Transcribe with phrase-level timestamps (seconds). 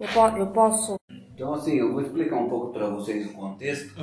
[0.00, 0.96] Eu, po eu posso.
[1.34, 3.94] Então, assim, eu vou explicar um pouco para vocês o contexto.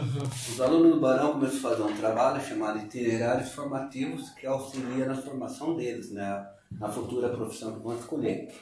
[0.49, 5.15] Os alunos do Barão começaram a fazer um trabalho chamado Itinerários Formativos, que auxilia na
[5.15, 6.45] formação deles, né?
[6.79, 8.53] na futura profissão que vão escolher.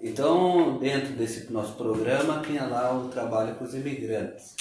[0.00, 4.54] Então, dentro desse nosso programa, tinha lá o trabalho com os imigrantes.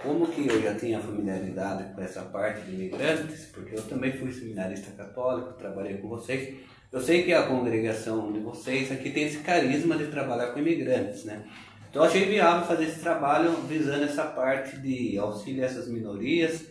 [0.00, 4.32] Como que eu já tinha familiaridade com essa parte de imigrantes, porque eu também fui
[4.32, 6.60] seminarista católico, trabalhei com vocês,
[6.90, 11.24] eu sei que a congregação de vocês aqui tem esse carisma de trabalhar com imigrantes,
[11.24, 11.42] né?
[11.90, 16.64] Então achei viável fazer esse trabalho visando essa parte de auxílio a essas minorias.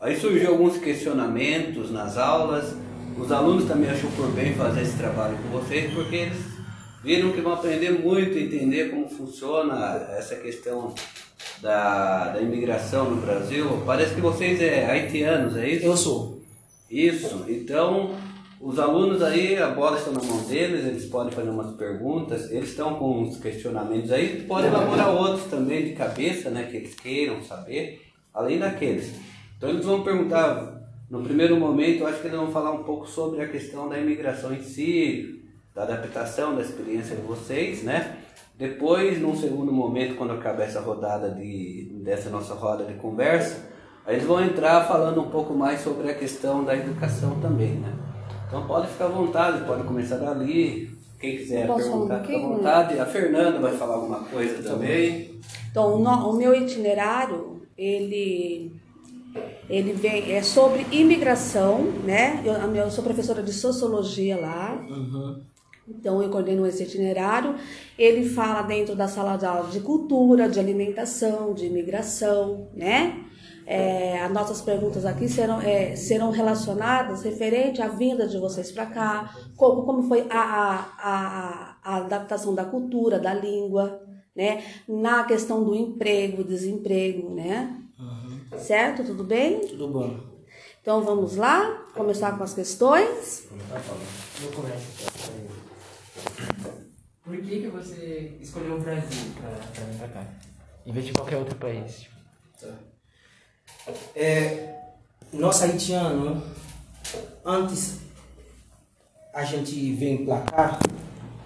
[0.00, 2.76] Aí surgiu alguns questionamentos nas aulas.
[3.18, 6.38] Os alunos também achou por bem fazer esse trabalho com vocês, porque eles
[7.02, 10.94] viram que vão aprender muito, entender como funciona essa questão
[11.60, 13.82] da, da imigração no Brasil.
[13.84, 15.84] Parece que vocês é haitianos, é isso?
[15.84, 16.42] Eu sou.
[16.90, 17.44] Isso.
[17.48, 18.16] Então,
[18.60, 22.70] os alunos aí, a bola está na mão deles, eles podem fazer umas perguntas, eles
[22.70, 27.40] estão com uns questionamentos aí, podem elaborar outros também de cabeça, né, que eles queiram
[27.42, 28.02] saber,
[28.34, 29.14] além daqueles.
[29.56, 33.06] Então eles vão perguntar, no primeiro momento, eu acho que eles vão falar um pouco
[33.06, 35.40] sobre a questão da imigração em si,
[35.72, 38.16] da adaptação, da experiência de vocês, né?
[38.56, 43.68] Depois, num segundo momento, quando acabar essa rodada de, dessa nossa roda de conversa,
[44.04, 48.07] eles vão entrar falando um pouco mais sobre a questão da educação também, né?
[48.48, 50.90] Então pode ficar à vontade, pode começar dali.
[51.20, 52.98] Quem quiser perguntar, fica à vontade.
[52.98, 55.38] A Fernanda vai falar alguma coisa também.
[55.70, 58.72] Então, o, no- o meu itinerário, ele,
[59.68, 62.40] ele vem, é sobre imigração, né?
[62.44, 64.80] Eu, eu sou professora de sociologia lá,
[65.88, 67.54] então eu coordeno esse itinerário.
[67.98, 73.24] Ele fala dentro da sala de aula de cultura, de alimentação, de imigração, né?
[73.66, 78.84] É, as nossas perguntas aqui serão, é, serão relacionadas referente à vinda de vocês para
[78.84, 84.02] cá, como, como foi a, a, a, a adaptação da cultura, da língua,
[84.36, 84.62] né?
[84.86, 87.82] Na questão do emprego, desemprego, né?
[88.58, 89.02] Certo?
[89.02, 89.60] Tudo bem?
[89.60, 90.20] Tudo bom.
[90.82, 93.48] Então vamos lá, começar com as questões.
[93.50, 95.10] Eu começo.
[97.24, 100.26] Por que, que você escolheu o Brasil pra, pra vir pra cá?
[100.84, 102.00] Em vez de qualquer outro país?
[102.00, 102.18] Tipo,
[104.14, 104.74] É,
[105.32, 106.42] nós haitianos,
[107.44, 107.98] antes
[109.32, 110.78] a gente vem pra cá,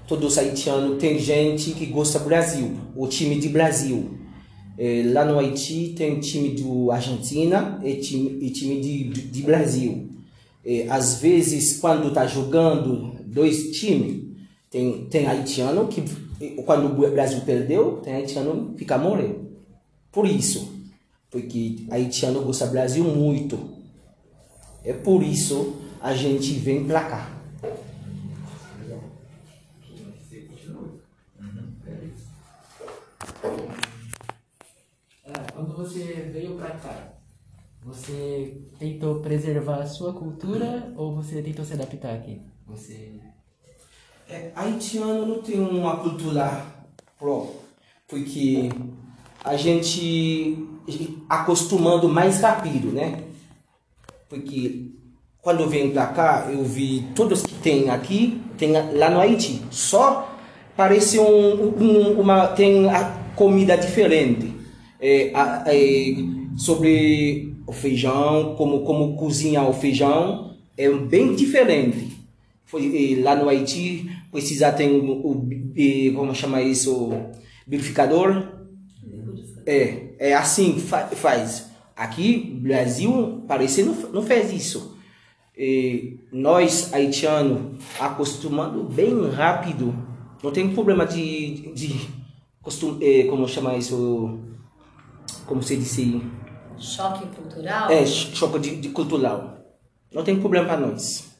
[0.06, 4.18] todos haitianos, tem gente que gosta do Brasil, o time de Brasil.
[4.78, 9.42] É, lá no Haiti tem time do Argentina e time, e time de, de, de
[9.42, 10.08] Brasil.
[10.64, 14.24] É, às vezes, quando tá jogando dois times,
[14.70, 16.02] tem, tem haitiano que,
[16.64, 19.52] quando o Brasil perdeu, tem haitiano que fica morrendo.
[20.10, 20.72] Por isso,
[21.32, 23.58] porque haitiano gosta do Brasil muito.
[24.84, 27.38] É por isso a gente vem pra cá.
[35.26, 37.14] ah, quando você veio pra cá,
[37.82, 42.42] você tentou preservar a sua cultura ou você tentou se adaptar aqui?
[42.66, 43.18] Você.
[44.28, 46.66] É, haitiano não tem uma cultura
[47.18, 47.56] própria,
[48.06, 48.70] porque
[49.44, 50.56] a gente
[51.28, 53.22] acostumando mais rápido, né?
[54.28, 54.90] Porque
[55.40, 59.60] quando eu venho pra cá, eu vi todos que tem aqui, tem lá no Haiti.
[59.70, 60.32] Só
[60.76, 63.04] parece um, um- uma tem a
[63.34, 64.52] comida diferente.
[65.00, 65.32] É,
[65.66, 66.14] é,
[66.56, 72.16] sobre o feijão, como como cozinhar o feijão é bem diferente.
[72.64, 72.86] Foi,
[73.18, 77.10] eh, lá no Haiti precisa ter o, o eh, como chama isso
[77.66, 78.61] verificador
[79.66, 81.70] é, é assim que fa- faz.
[81.96, 84.96] Aqui, Brasil, parece não, não fez isso.
[85.56, 89.94] E nós, haitianos, acostumando bem rápido,
[90.42, 92.08] não tem problema de, de
[92.62, 94.40] costum, eh, como chama isso,
[95.46, 95.96] como se diz,
[96.78, 97.90] Choque cultural?
[97.90, 99.58] é, cho- choque de, de cultural.
[100.12, 101.31] Não tem problema para nós.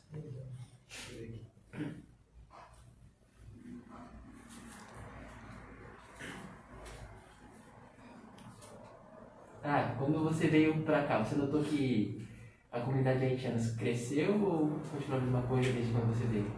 [9.64, 12.26] Ah, quando você veio pra cá, você notou que
[12.72, 16.50] a comunidade haitiana cresceu ou continuou a mesma coisa desde quando você veio?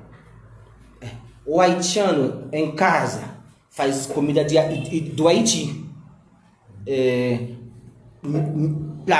[1.44, 3.34] O haitiano em casa
[3.68, 5.84] faz comida de, do Haiti.
[6.86, 7.48] É,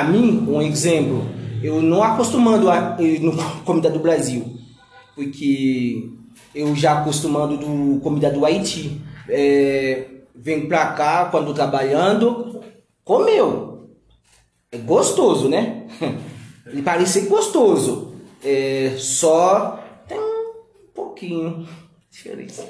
[0.09, 1.27] mim, um exemplo,
[1.63, 2.97] eu não acostumando a
[3.67, 4.57] comida do Brasil,
[5.15, 6.09] porque
[6.55, 9.03] eu já acostumando do comida do Haiti.
[9.29, 12.63] É, vem pra cá quando trabalhando,
[13.05, 13.74] comeu.
[14.75, 15.85] É gostoso, né?
[16.67, 18.17] Ele parece gostoso.
[18.43, 20.53] É, só tem um
[20.93, 21.69] pouquinho de
[22.11, 22.69] diferença.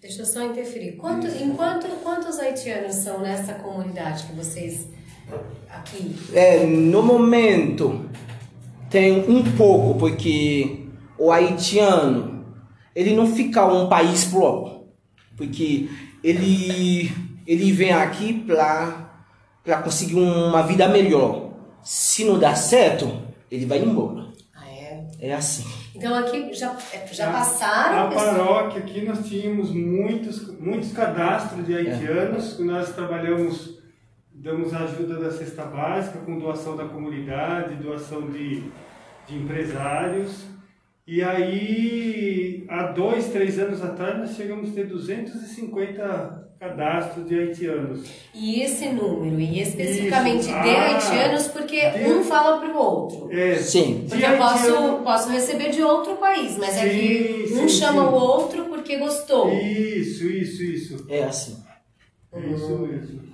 [0.00, 0.92] Deixa eu só interferir.
[0.96, 4.88] Quanto, enquanto, quantos haitianos são nessa comunidade que vocês
[5.70, 6.16] aqui?
[6.32, 8.10] É, no momento
[8.90, 12.44] tem um pouco, porque o haitiano
[12.92, 14.88] ele não fica um país próprio,
[15.36, 15.88] porque
[16.24, 17.12] ele
[17.46, 19.05] ele vem aqui para
[19.66, 21.50] para conseguir uma vida melhor.
[21.82, 23.20] Se não dá certo,
[23.50, 24.26] ele vai embora.
[24.54, 25.04] Ah, é?
[25.20, 25.64] É assim.
[25.94, 26.76] Então aqui já,
[27.12, 28.08] já Na- passaram.
[28.10, 33.78] Na paróquia aqui nós tínhamos muitos, muitos cadastros de haitianos, que nós trabalhamos,
[34.32, 38.62] damos ajuda da cesta básica, com doação da comunidade, doação de,
[39.26, 40.44] de empresários.
[41.06, 48.08] E aí, há dois, três anos atrás, nós chegamos a ter 250 cadastros de haitianos.
[48.34, 50.48] E esse número, e especificamente Isso.
[50.48, 53.28] de Ah, haitianos, porque de- um fala para o outro.
[53.30, 54.00] É, Sim.
[54.00, 57.68] de Porque eu posso, haitiano- posso receber de outro país, mas é que Sim, um
[57.68, 58.08] sim, chama sim.
[58.08, 59.52] o outro porque gostou.
[59.52, 61.06] Isso, isso, isso.
[61.08, 61.56] É assim.
[62.52, 63.26] Isso mesmo.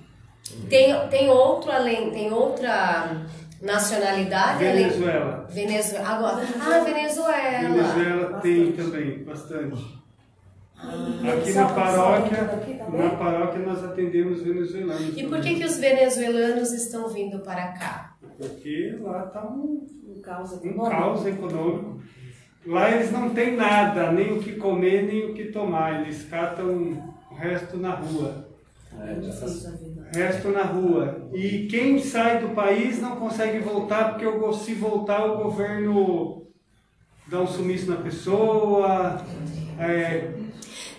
[0.69, 3.25] Tem, tem outro além, tem outra
[3.63, 4.83] nacionalidade além.
[4.89, 5.47] Venezuela.
[5.49, 6.07] Venezuela.
[6.09, 7.69] Agora, ah, Venezuela.
[7.69, 10.03] Venezuela tem também, bastante.
[10.77, 13.01] Aqui Só- na paróquia, aqui também?
[13.01, 15.17] na paróquia nós atendemos venezuelanos.
[15.17, 18.15] E por que, que os venezuelanos estão vindo para cá?
[18.37, 20.89] Porque lá está um, Um caos um econômico.
[20.89, 22.01] caos econômico.
[22.65, 26.01] Lá eles não têm nada, nem o que comer, nem o que tomar.
[26.01, 27.01] Eles catam
[27.31, 28.49] o resto na rua.
[29.01, 30.07] É vida.
[30.13, 31.29] Resto na rua.
[31.33, 36.47] E quem sai do país não consegue voltar, porque se voltar o governo
[37.27, 39.21] dá um sumiço na pessoa,
[39.79, 40.29] é,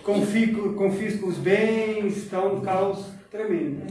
[0.03, 3.83] confisca, confisca os bens, está um caos tremendo.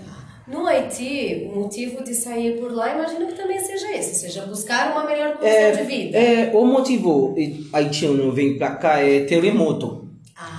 [0.46, 4.92] No Haiti, o motivo de sair por lá, imagino que também seja esse, seja buscar
[4.92, 6.18] uma melhor condição de vida.
[6.18, 7.34] É, o motivo
[7.72, 10.06] haitiano vem pra cá é terremoto.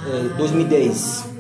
[0.08, 1.35] É, 2010.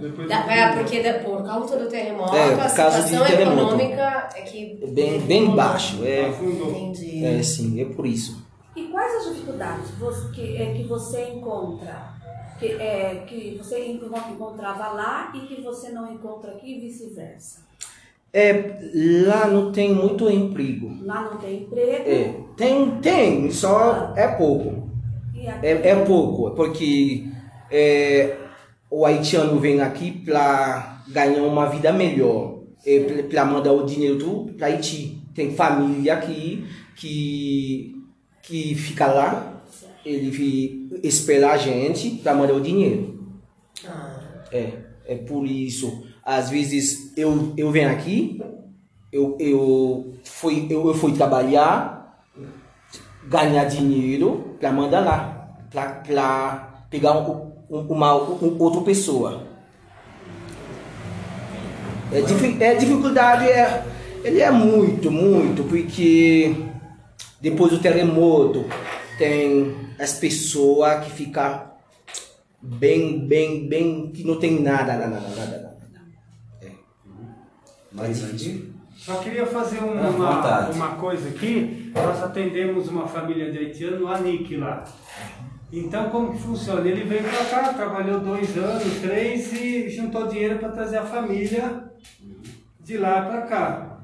[0.00, 3.26] Depois Da- é, porque da- por causa do terremoto, É, a por causa de situação
[3.36, 3.60] terremoto.
[3.74, 4.78] econômica é que...
[4.92, 6.04] Bem, bem baixo.
[6.04, 6.70] É, afundou.
[6.70, 7.24] Entendi.
[7.24, 8.44] é sim, é por isso.
[8.74, 9.90] E quais as dificuldades
[10.34, 12.14] que, é, que você encontra?
[12.58, 14.00] Que, é, que você en-
[14.32, 17.64] encontrava lá e que você não encontra aqui e vice-versa?
[18.32, 18.78] É,
[19.26, 20.90] lá não tem muito emprego.
[21.02, 24.86] Lá não tem emprego É, tem, tem, só é pouco.
[25.62, 27.26] É, é pouco, porque
[27.70, 28.36] é,
[28.90, 32.60] o haitiano vem aqui para ganhar uma vida melhor,
[33.30, 35.22] para mandar o dinheiro tudo para Haiti.
[35.34, 36.64] Tem família aqui
[36.96, 37.94] que,
[38.42, 39.62] que fica lá,
[40.04, 43.26] ele espera a gente para mandar o dinheiro.
[43.86, 44.18] Ah,
[44.52, 44.72] É,
[45.04, 46.06] é por isso.
[46.24, 48.40] Às vezes eu, eu venho aqui,
[49.12, 52.24] eu, eu, fui, eu, eu fui trabalhar,
[53.28, 59.42] ganhar dinheiro para mandar lá, para pegar um- uma um- outra pessoa.
[62.12, 62.18] É,
[62.64, 63.84] é dificuldade, é,
[64.24, 66.54] ele é muito, muito, porque
[67.40, 68.64] depois do terremoto
[69.18, 71.62] tem as pessoas que ficam
[72.62, 75.46] bem, bem, bem, que não tem nada, nada, nada, nada.
[75.46, 75.76] nada.
[77.92, 78.74] Mais antigo?
[78.96, 80.76] Só queria fazer um- À uma, vontade.
[80.76, 81.92] uma coisa aqui.
[81.94, 84.84] Nós atendemos uma família de haitiano no Anique lá.
[85.72, 86.88] Então, como que funciona?
[86.88, 91.84] Ele veio para cá, trabalhou dois anos, três e juntou dinheiro para trazer a família
[92.80, 93.98] de lá para cá.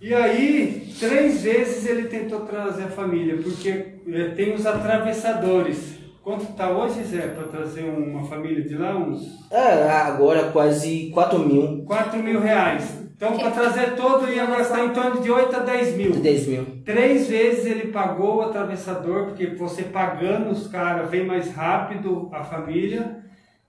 [0.00, 5.98] E aí, três vezes ele tentou trazer a família, porque eh, tem os atravessadores.
[6.22, 8.96] Quanto está hoje, Zé, para trazer uma família de lá?
[8.96, 13.01] Uns É, agora quase 4 mil, 4 mil reais.
[13.22, 16.10] Então, para trazer todo, ia gastar em torno de 8 a 10 mil.
[16.10, 16.82] 10 mil.
[16.84, 22.42] Três vezes ele pagou o atravessador, porque você pagando os caras vem mais rápido a
[22.42, 23.22] família.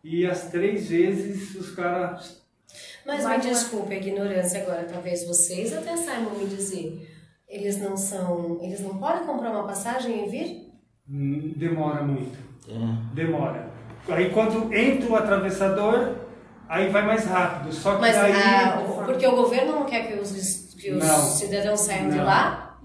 [0.04, 2.42] E as três vezes os caras.
[3.06, 7.08] Mas me desculpe a ignorância agora, talvez vocês até saibam me dizer.
[7.48, 8.58] Eles não são.
[8.60, 10.74] Eles não podem comprar uma passagem e vir?
[11.08, 12.40] hum, demora muito.
[12.68, 13.14] É.
[13.14, 13.70] Demora.
[14.10, 16.16] Aí quando entra o atravessador,
[16.68, 17.72] aí vai mais rápido.
[17.72, 18.34] Só que Mas daí.
[18.34, 20.32] ah, porque o governo não quer que os,
[20.80, 21.20] que os Não.
[21.22, 22.26] cidadãos saiam de Não.
[22.26, 22.80] lá?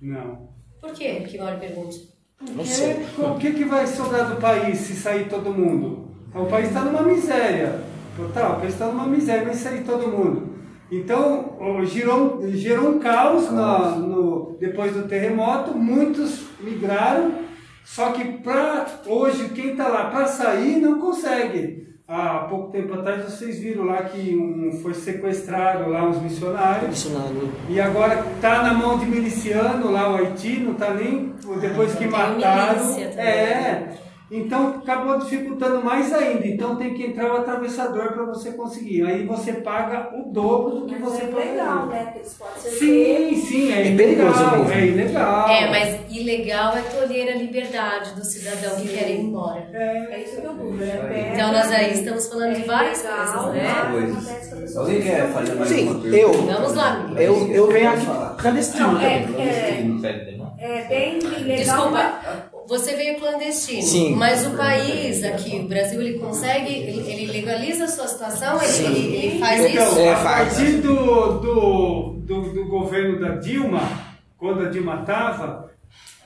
[0.00, 0.48] Não.
[0.80, 1.24] Por quê?
[1.28, 2.08] Que mal pergunte.
[2.56, 2.94] Não sei.
[3.14, 6.10] Porque, o que, que vai sobrar do país se sair todo mundo?
[6.34, 7.80] O país está numa miséria.
[8.16, 10.52] Total, o país está numa miséria, vai sair todo mundo.
[10.90, 11.56] Então,
[11.86, 17.32] gerou, gerou um caos na- no, depois do terremoto, muitos migraram,
[17.84, 21.91] só que pra, hoje quem está lá para sair não consegue.
[22.14, 26.90] Há pouco tempo atrás vocês viram lá que um, foi sequestrado lá uns missionários.
[26.90, 27.50] Missionário.
[27.70, 31.96] E agora tá na mão de miliciano lá o Haiti, não tá nem depois Ah,
[31.96, 32.86] que mataram.
[32.86, 33.04] também.
[33.16, 33.88] É.
[34.34, 36.46] Então acabou dificultando mais ainda.
[36.46, 39.04] Então tem que entrar o atravessador para você conseguir.
[39.04, 42.12] Aí você paga o dobro do que Mas você é legal, né?
[42.14, 44.72] Porque podem ser Sim, sim, é, É perigoso mesmo.
[44.72, 45.48] é ilegal.
[45.50, 49.68] É, mas ilegal é tolher a liberdade do cidadão que quer ir embora.
[49.72, 50.72] É isso que eu digo.
[50.76, 51.30] né?
[51.34, 53.50] Então nós aí estamos falando de várias Legal,
[53.92, 54.38] coisas, né?
[54.38, 54.76] mas Coisas.
[54.76, 56.16] Alguém que quer fazer mais Sim, uma pergunta?
[56.16, 57.10] eu- Vamos lá.
[57.18, 58.36] Eu, eu venho Pode aqui falar.
[58.36, 59.18] clandestino Não, é, é,
[60.58, 61.56] é bem legal.
[61.56, 64.14] Desculpa, você veio clandestino, Sim.
[64.14, 69.16] mas o país aqui, o Brasil, ele consegue, ele, legaliza a sua situação, ele, ele,
[69.16, 69.98] ele faz Então, isso?
[69.98, 73.80] É, a partir do, do, do, do governo da Dilma,
[74.36, 75.70] quando a Dilma estava,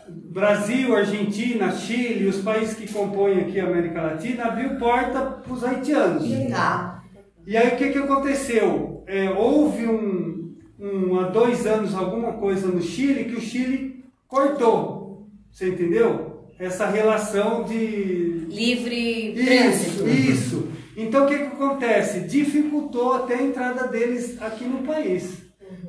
[0.09, 5.65] Brasil, Argentina, Chile, os países que compõem aqui a América Latina, abriu porta para os
[5.65, 6.25] haitianos.
[6.51, 7.03] Tá.
[7.47, 9.05] E aí o que, que aconteceu?
[9.07, 15.29] É, houve um, um, há dois anos alguma coisa no Chile que o Chile cortou.
[15.51, 16.26] Você entendeu?
[16.59, 20.09] Essa relação de Livre isso, trânsito.
[20.09, 20.69] isso.
[20.97, 22.21] Então o que, que acontece?
[22.21, 25.45] Dificultou até a entrada deles aqui no país.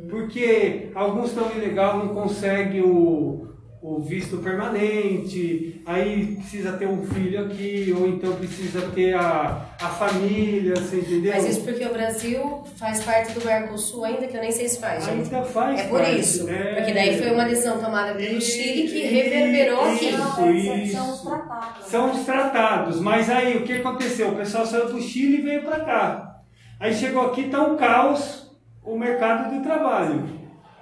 [0.09, 3.47] Porque alguns estão ilegal, não conseguem o,
[3.89, 9.87] o visto permanente, aí precisa ter um filho aqui, ou então precisa ter a, a
[9.87, 11.31] família, você entendeu?
[11.33, 14.81] Mas isso porque o Brasil faz parte do Mercosul ainda, que eu nem sei se
[14.81, 15.33] faz, gente.
[15.33, 16.49] Ainda faz É por parte, isso.
[16.49, 16.75] é.
[16.75, 20.05] Porque daí foi uma decisão tomada pelo Chile que reverberou aqui.
[20.09, 20.51] Isso, Não, é-
[20.83, 20.91] isso.
[20.93, 21.85] São os tratados.
[21.87, 24.29] São os tratados, mas aí o que aconteceu?
[24.29, 26.41] O pessoal saiu do Chile e veio para cá.
[26.79, 28.51] Aí chegou aqui, tá um caos
[28.83, 30.36] o mercado de trabalho.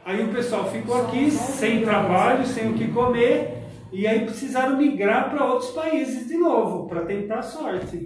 [0.06, 5.32] Aí o pessoal ficou aqui sem trabalho, sem o que comer, e aí precisaram migrar
[5.32, 8.06] para outros países de novo, para tentar a sorte.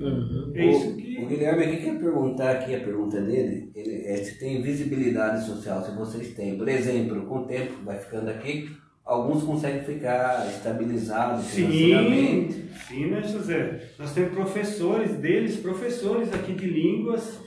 [0.53, 1.25] É isso O, o que.
[1.25, 5.91] Guilherme aqui quer perguntar aqui, a pergunta dele, ele, é se tem visibilidade social, se
[5.91, 6.58] vocês têm.
[6.58, 8.70] Por exemplo, com o tempo vai ficando aqui,
[9.03, 12.65] alguns conseguem ficar estabilizados Sim, financeiramente.
[12.88, 13.82] sim, né, José?
[14.00, 17.39] Nós temos professores deles, professores aqui de línguas.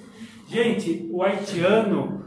[0.47, 2.22] Gente, o haitiano,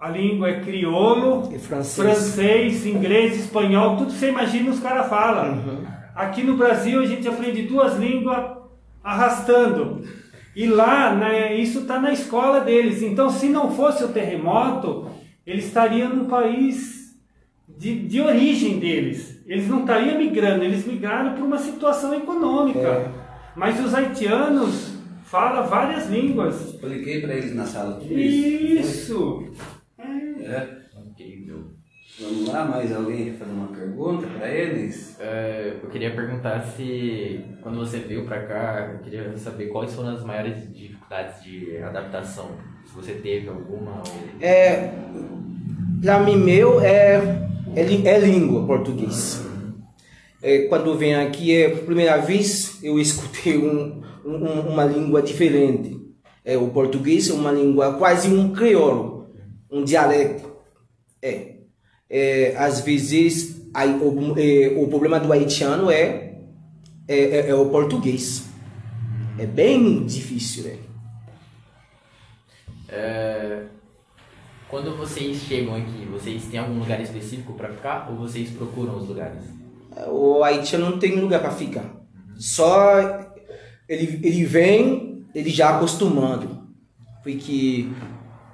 [0.00, 1.96] a língua é crioulo, E francês.
[1.96, 5.58] francês, inglês, espanhol, tudo você imagina os caras falam.
[6.14, 8.58] Aqui no Brasil a gente aprende duas línguas
[9.02, 10.04] arrastando.
[10.54, 13.02] E lá, né, isso está na escola deles.
[13.02, 15.08] Então, se não fosse o terremoto,
[15.46, 17.16] eles estariam no país
[17.68, 19.40] de, de origem deles.
[19.46, 22.78] Eles não estariam migrando, eles migraram por uma situação econômica.
[22.80, 23.08] É.
[23.54, 26.74] Mas os haitianos falam várias línguas.
[26.74, 28.88] Expliquei para eles na sala tudo isso.
[28.88, 29.48] Isso!
[30.50, 30.78] É.
[30.98, 31.64] Incrível.
[32.20, 35.16] Vamos lá, mais alguém quer fazer uma pergunta para eles?
[35.20, 40.10] É, eu queria perguntar se, quando você veio pra cá, eu queria saber quais foram
[40.10, 42.50] as maiores dificuldades de adaptação.
[42.86, 44.40] Se você teve alguma ou...
[44.40, 44.90] É,
[46.02, 47.16] para mim, meu é,
[47.76, 49.44] é, é língua português.
[50.42, 55.20] É, quando eu venho aqui, é a primeira vez eu escutei um, um- uma língua
[55.22, 55.96] diferente.
[56.44, 59.17] É, o português é uma língua quase um crioulo,
[59.70, 60.50] um dialeto.
[61.22, 61.56] É,
[62.08, 66.38] é, às vezes aí, o, é, o problema do haitiano é,
[67.06, 68.44] é, é- é o português.
[69.38, 70.78] É bem difícil, né?
[72.88, 73.64] É,
[74.68, 79.08] quando vocês chegam aqui, vocês têm algum lugar específico pra ficar ou vocês procuram os
[79.08, 79.44] lugares?
[80.08, 81.84] O haitiano não tem lugar para ficar.
[82.38, 83.00] Só
[83.88, 86.66] ele, ele vem, ele já acostumando.
[87.22, 87.88] Porque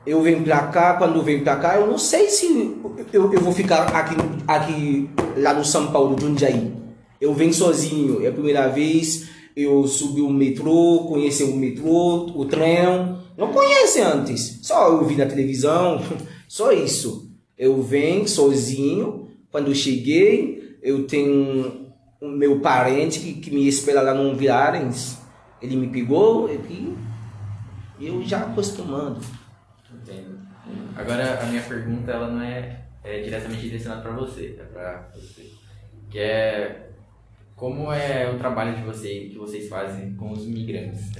[0.06, 2.76] eu venho para cá, quando eu venho para cá, eu não sei se
[3.12, 4.14] eu, eu vou ficar aqui,
[4.46, 6.72] aqui lá no São Paulo, Jundiaí.
[7.20, 9.28] Eu venho sozinho, é a primeira vez.
[9.56, 13.16] Eu subi o metrô, conheci o metrô, o trem.
[13.38, 16.02] Não conhece antes, só eu vi na televisão,
[16.46, 17.30] só isso.
[17.56, 19.28] Eu venho sozinho.
[19.50, 21.86] Quando eu cheguei, eu tenho
[22.20, 25.18] um meu parente que, que me espera lá no Viarens.
[25.62, 29.20] Ele me pegou e eu já acostumando.
[30.96, 35.50] Agora, a minha pergunta, ela não é, é diretamente direcionada para você, é para você.
[36.10, 36.88] Que é,
[37.56, 41.10] como é o trabalho de vocês, que vocês fazem com os migrantes?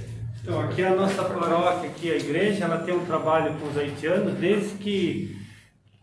[0.41, 4.35] Então, aqui a nossa paróquia, aqui a igreja, ela tem um trabalho com os haitianos
[4.35, 5.35] desde que,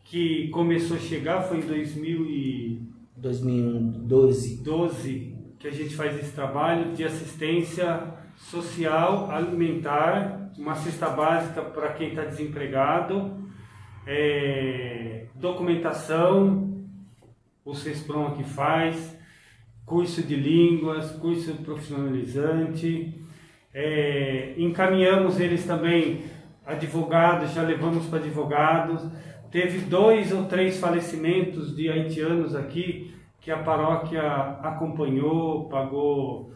[0.04, 5.36] que começou a chegar, foi em 2012 2012.
[5.58, 8.02] que a gente faz esse trabalho de assistência
[8.36, 13.42] social, alimentar, uma cesta básica para quem está desempregado,
[14.06, 16.84] é, documentação,
[17.64, 19.18] o CESPROM aqui faz,
[19.86, 23.22] curso de línguas, curso profissionalizante,
[23.74, 26.24] é, encaminhamos eles também
[26.66, 29.02] advogados, já levamos para advogados.
[29.50, 34.22] Teve dois ou três falecimentos de haitianos aqui que a paróquia
[34.62, 36.52] acompanhou, pagou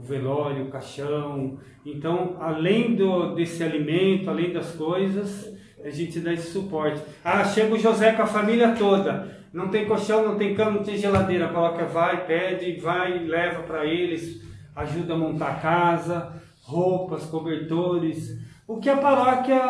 [0.00, 1.58] o velório, o caixão.
[1.84, 5.54] Então, além do, desse alimento, além das coisas,
[5.84, 7.02] a gente dá esse suporte.
[7.22, 9.38] Ah, chega o José com a família toda.
[9.52, 11.48] Não tem colchão, não tem cama, não tem geladeira.
[11.48, 14.42] Coloca, vai, pede, vai, leva para eles,
[14.74, 18.38] ajuda a montar a casa, roupas, cobertores.
[18.66, 19.60] O que a paróquia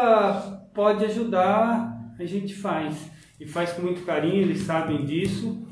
[0.72, 3.10] pode ajudar, a gente faz.
[3.40, 5.66] E faz com muito carinho, eles sabem disso.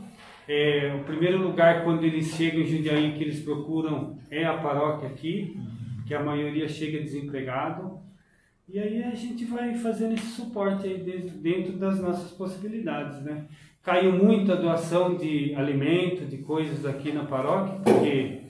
[0.48, 5.08] É, o primeiro lugar quando eles chegam em Jundiaí que eles procuram é a paróquia
[5.08, 5.60] aqui,
[6.06, 8.00] que a maioria chega desempregado.
[8.66, 13.44] E aí a gente vai fazendo esse suporte aí dentro das nossas possibilidades, né?
[13.82, 18.40] Caiu muito a doação de alimento, de coisas aqui na paróquia, porque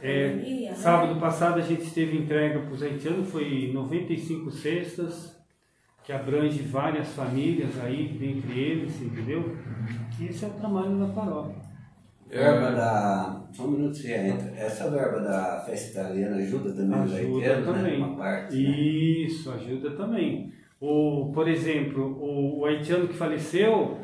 [0.00, 0.74] é, né?
[0.74, 5.35] sábado passado a gente teve entrega para os haitianos, foi 95 cestas,
[6.06, 9.56] que abrange várias famílias aí, dentre eles, entendeu?
[10.20, 11.56] E esse é o trabalho da paróquia.
[12.30, 13.42] Verba da.
[13.52, 14.52] Só um minuto você entra.
[14.56, 17.72] Essa verba da festa italiana ajuda também ajuda os haitianos, né?
[17.72, 18.00] também.
[18.00, 18.06] né?
[18.06, 18.54] Uma parte.
[18.54, 18.70] Né?
[18.70, 20.52] Isso, ajuda também.
[20.80, 23.98] O, por exemplo, o, o haitiano que faleceu,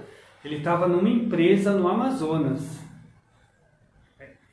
[0.44, 2.81] ele estava numa empresa no Amazonas.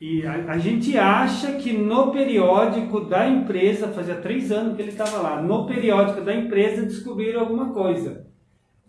[0.00, 4.92] E a, a, gente acha que no periódico da empresa, fazia três anos que ele
[4.92, 8.26] estava lá, no periódico da empresa descobriram alguma coisa.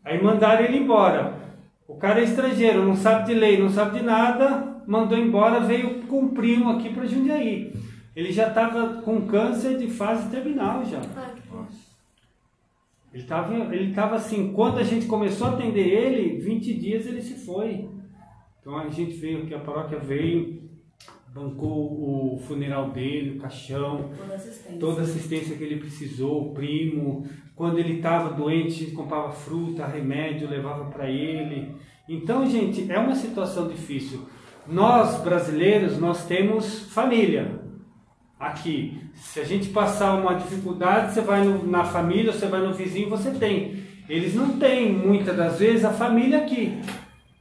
[0.05, 1.37] Aí mandaram ele embora.
[1.85, 6.03] O cara é estrangeiro, não sabe de lei, não sabe de nada, mandou embora, veio
[6.03, 7.73] com um primo aqui para Jundiaí.
[8.15, 11.01] Ele já estava com câncer de fase terminal já.
[13.13, 17.21] Ele estava ele tava assim, quando a gente começou a atender ele, 20 dias ele
[17.21, 17.89] se foi.
[18.61, 20.60] Então a gente veio aqui, a paróquia veio,
[21.33, 24.79] bancou o funeral dele, o caixão, toda assistência.
[24.79, 27.25] toda a assistência que ele precisou, o primo.
[27.55, 31.73] Quando ele estava doente, a comprava fruta, remédio, levava para ele.
[32.07, 34.27] Então, gente, é uma situação difícil.
[34.67, 37.61] Nós, brasileiros, nós temos família
[38.39, 38.99] aqui.
[39.13, 43.09] Se a gente passar uma dificuldade, você vai no, na família, você vai no vizinho,
[43.09, 43.83] você tem.
[44.09, 46.77] Eles não têm, muitas das vezes, a família aqui.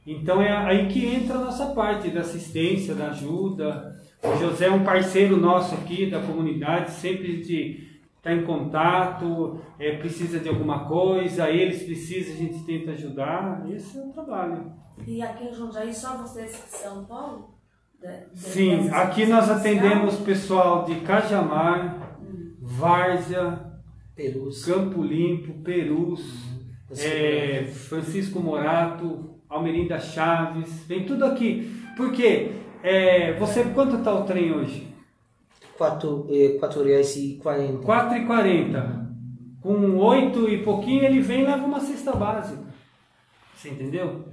[0.05, 3.95] Então é aí que entra a nossa parte da assistência, da ajuda.
[4.23, 9.97] O José é um parceiro nosso aqui da comunidade, sempre de estar em contato, é,
[9.97, 13.65] precisa de alguma coisa, eles precisam, a gente tenta ajudar.
[13.69, 14.71] Esse é o trabalho.
[15.05, 17.49] E aqui em Jundiaí só vocês que São Paulo?
[18.33, 22.55] Sim, aqui nós atendemos pessoal de Cajamar, hum.
[22.59, 23.59] Várzea,
[24.15, 24.65] Perus.
[24.65, 26.21] Campo Limpo, Perus,
[26.89, 26.93] hum.
[26.97, 31.69] é, Francisco Morato, Almerinda Chaves, vem tudo aqui.
[31.97, 32.51] Por quê?
[32.81, 34.87] É, você, quanto está o trem hoje?
[35.77, 37.77] 4, é, 4 reais e 40.
[37.83, 39.11] 4 e 40.
[39.59, 42.63] Com 8 e pouquinho ele vem e leva uma cesta básica.
[43.55, 44.25] Você entendeu?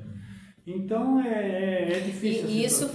[0.64, 2.48] Então é, é, é difícil.
[2.48, 2.90] E isso,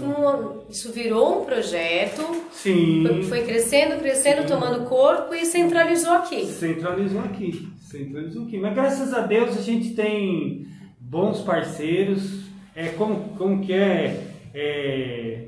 [0.70, 2.24] isso virou um projeto.
[2.52, 3.04] Sim.
[3.06, 4.48] Foi, foi crescendo, crescendo, Sim.
[4.48, 6.46] tomando corpo e centralizou aqui.
[6.46, 7.68] Centralizou aqui.
[7.82, 8.58] Centralizou aqui.
[8.60, 10.68] Mas graças a Deus a gente tem
[11.14, 12.44] bons parceiros.
[12.76, 15.48] É como, como que é, é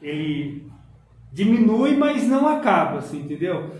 [0.00, 0.62] ele
[1.32, 3.72] diminui, mas não acaba, assim, entendeu?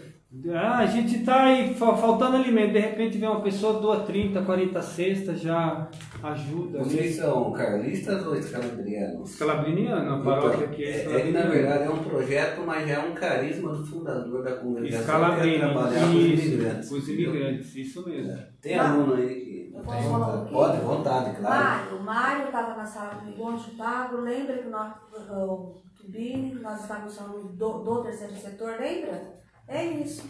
[0.52, 4.82] Ah, a gente está aí faltando alimento, de repente vem uma pessoa, doa 30, 40
[4.82, 5.88] cestas, já
[6.22, 6.80] ajuda.
[6.80, 9.30] Vocês são carlistas ou escalabrianos?
[9.30, 12.98] Escalabriniano, a paróquia aqui é, é, é que na verdade é um projeto, mas é
[12.98, 15.02] um carisma do fundador da comunidade.
[15.02, 16.90] Escalabrini, trabalhar com os imigrantes.
[16.90, 18.32] Os imigrantes, isso mesmo.
[18.32, 18.48] É.
[18.60, 19.57] Tem aluno aí que...
[19.78, 21.64] Eu posso falar um Pode, vontade, claro.
[21.64, 24.92] Mário, Mário estava na sala comigo ontem, Pago, lembra que nós,
[25.30, 29.40] o Tubini, nós estávamos falando do, do terceiro setor, lembra?
[29.68, 30.28] É isso,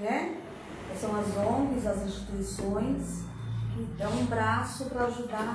[0.00, 0.42] né?
[0.98, 3.24] São as ONGs, as instituições
[3.72, 5.54] que dão um braço para ajudar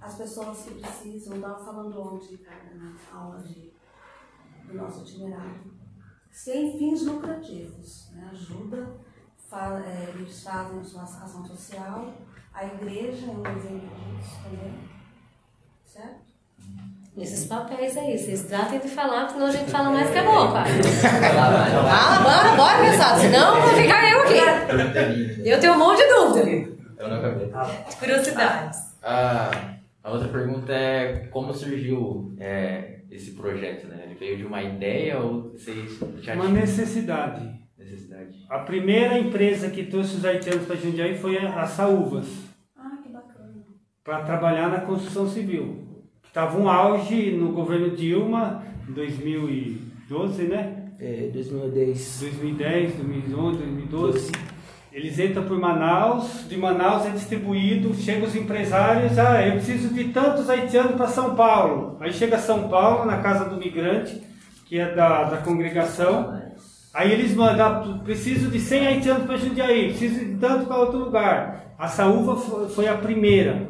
[0.00, 1.36] as pessoas que precisam.
[1.36, 3.72] Estava falando ontem, cara, na aula de,
[4.66, 5.70] do nosso itinerário.
[6.32, 8.28] Sem fins lucrativos, né?
[8.32, 8.98] ajuda,
[9.48, 12.12] fala, é, eles fazem a sua ação social,
[12.52, 14.72] a igreja é um exemplo disso também,
[15.84, 16.30] certo?
[17.16, 20.64] Esses papéis aí, vocês tratem de falar, senão a gente fala mais que a boca.
[20.64, 25.42] Fala, bora, bora, pessoal, senão vou ficar eu aqui.
[25.44, 26.70] Eu tenho um monte de dúvida.
[26.98, 27.52] Eu não acabei.
[27.98, 28.96] Curiosidades.
[29.02, 29.50] Ah,
[30.02, 34.04] a outra pergunta é como surgiu é, esse projeto, né?
[34.04, 37.59] Ele veio de uma ideia ou vocês já Uma necessidade.
[37.90, 38.46] Necessidade.
[38.48, 42.26] A primeira empresa que trouxe os haitianos para Jundiaí foi a Saúvas.
[42.76, 43.64] Ah, que bacana.
[44.04, 46.04] Para trabalhar na construção civil.
[46.24, 50.92] Estava um auge no governo Dilma, em 2012, né?
[51.00, 52.20] É, 2010.
[52.20, 54.32] 2010, 2011, 2012.
[54.92, 60.04] Eles entram por Manaus, de Manaus é distribuído, chegam os empresários, ah, eu preciso de
[60.08, 61.96] tantos haitianos para São Paulo.
[62.00, 64.20] Aí chega São Paulo, na casa do migrante,
[64.66, 66.49] que é da, da congregação.
[66.92, 71.74] Aí eles mandam, preciso de 100 haitianos para Jundiaí, preciso de tanto para outro lugar.
[71.78, 72.36] A saúva
[72.68, 73.68] foi, a primeira.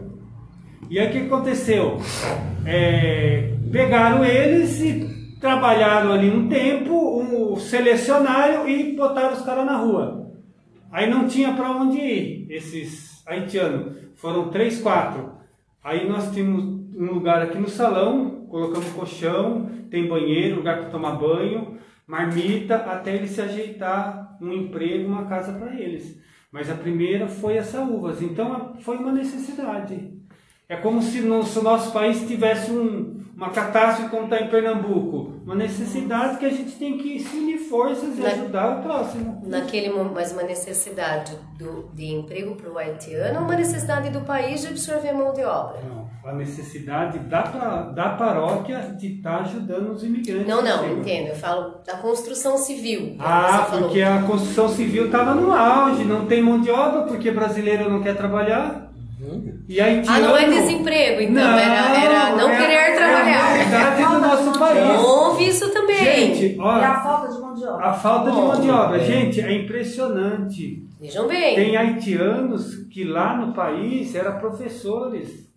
[0.89, 1.99] E aí o que aconteceu?
[2.65, 9.77] É, pegaram eles e trabalharam ali um tempo, um, selecionaram e botaram os caras na
[9.77, 10.33] rua.
[10.91, 13.97] Aí não tinha para onde ir, esses haitianos.
[14.17, 15.33] Foram três, quatro.
[15.85, 16.65] Aí nós tínhamos
[16.97, 21.79] um lugar aqui no salão, colocamos colchão, tem banheiro, lugar para tomar banho,
[22.11, 26.19] marmita, até ele se ajeitar um emprego, uma casa para eles.
[26.51, 30.13] Mas a primeira foi essa uvas, então foi uma necessidade.
[30.69, 35.41] É como se, no, se nosso país tivesse um, uma catástrofe como está em Pernambuco.
[35.45, 39.43] Uma necessidade que a gente tem que se unir forças e Na, ajudar o próximo.
[39.47, 44.63] Naquele mas uma necessidade do, de emprego para o haitiano ou uma necessidade do país
[44.63, 45.81] de absorver mão de obra?
[45.83, 47.43] Não, a necessidade da,
[47.95, 50.47] da paróquia de estar tá ajudando os imigrantes.
[50.47, 51.29] Não, não, entendo.
[51.29, 53.17] Eu falo da construção civil.
[53.19, 57.91] Ah, porque a construção civil estava no auge, não tem mão de obra porque brasileiro
[57.91, 58.91] não quer trabalhar.
[59.69, 63.57] E haitiano, ah, não é desemprego, então, não, era, era não é, querer trabalhar.
[63.57, 65.01] É a verdade do nosso país.
[65.01, 65.97] Houve isso também.
[65.97, 67.87] Gente, olha, e a falta de mão de obra.
[67.87, 68.99] A falta de mão de obra.
[69.01, 70.89] Gente, é impressionante.
[70.99, 71.55] Vejam bem.
[71.55, 75.50] Tem haitianos que lá no país eram professores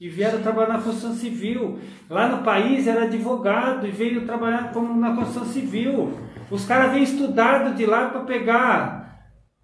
[0.00, 1.78] e vieram trabalhar na construção civil.
[2.08, 6.18] Lá no país era advogado e veio trabalhar como na construção civil.
[6.50, 9.00] Os caras vêm estudado de lá para pegar,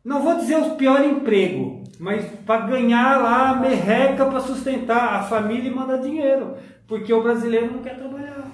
[0.04, 5.22] não vou dizer o pior emprego, mas para ganhar lá a merreca para sustentar a
[5.22, 8.46] família e mandar dinheiro, porque o brasileiro não quer trabalhar.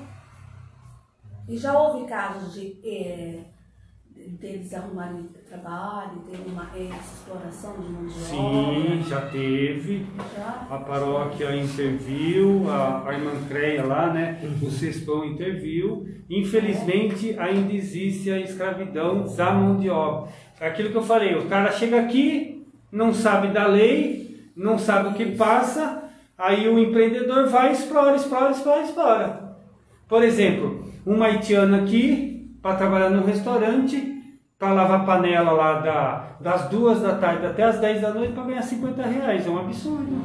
[1.46, 3.40] E já houve casos de é,
[4.28, 8.80] deles arrumarem trabalho, ter uma exploração de mão de Sim, obra?
[8.80, 10.06] Sim, já teve.
[10.34, 10.66] Já?
[10.70, 14.40] A paróquia interviu, a, a irmã Creia lá, né?
[14.62, 16.06] O Sexpão interviu.
[16.28, 20.30] Infelizmente, ainda existe a escravidão da mão de obra.
[20.60, 25.08] É aquilo que eu falei, o cara chega aqui, não sabe da lei, não sabe
[25.08, 26.04] o que passa,
[26.38, 29.56] aí o empreendedor vai, explora, explora, explora, explora.
[30.08, 34.11] Por exemplo, um haitiano aqui, para trabalhar no restaurante,
[34.62, 38.44] para lavar panela lá da, das duas da tarde até as 10 da noite para
[38.44, 39.44] ganhar 50 reais.
[39.44, 40.24] É um absurdo.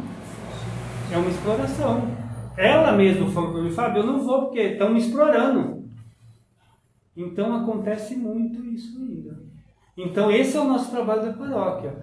[1.12, 2.08] É uma exploração.
[2.56, 5.90] Ela mesma falou para mim, Fábio, eu não vou porque estão me explorando.
[7.16, 9.42] Então acontece muito isso ainda.
[9.98, 11.96] Então esse é o nosso trabalho da paróquia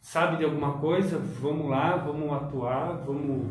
[0.00, 3.46] sabe de alguma coisa, vamos lá, vamos atuar, vamos,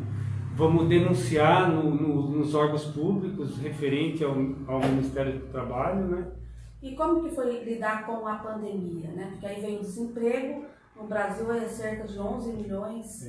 [0.54, 4.32] vamos denunciar no, no, nos órgãos públicos referente ao,
[4.66, 6.26] ao Ministério do Trabalho, né?
[6.82, 9.28] E como que foi lidar com a pandemia, né?
[9.32, 10.64] Porque aí vem o desemprego,
[10.96, 13.26] no Brasil é cerca de 11 milhões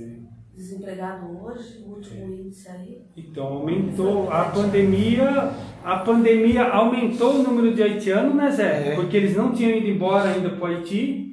[0.56, 2.28] desempregados hoje, o último é.
[2.28, 3.02] índice aí.
[3.16, 5.52] Então aumentou a pandemia,
[5.84, 8.90] a pandemia aumentou o número de haitianos, né Zé?
[8.90, 8.96] É.
[8.96, 11.30] Porque eles não tinham ido embora ainda para o Haiti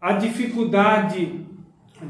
[0.00, 1.46] a dificuldade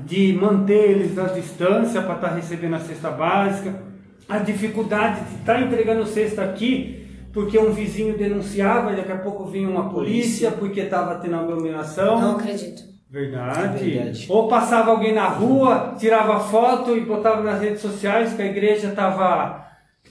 [0.05, 3.83] de manter eles à distância para estar tá recebendo a cesta básica,
[4.29, 7.06] a dificuldade de estar tá entregando cesta aqui,
[7.37, 12.19] porque um vizinho denunciava e daqui a pouco vinha uma polícia porque estava tendo aglomeração.
[12.19, 12.83] Não acredito.
[13.11, 13.61] Verdade.
[13.61, 14.27] É verdade.
[14.31, 18.89] Ou passava alguém na rua, tirava foto e botava nas redes sociais que a igreja
[18.89, 19.67] estava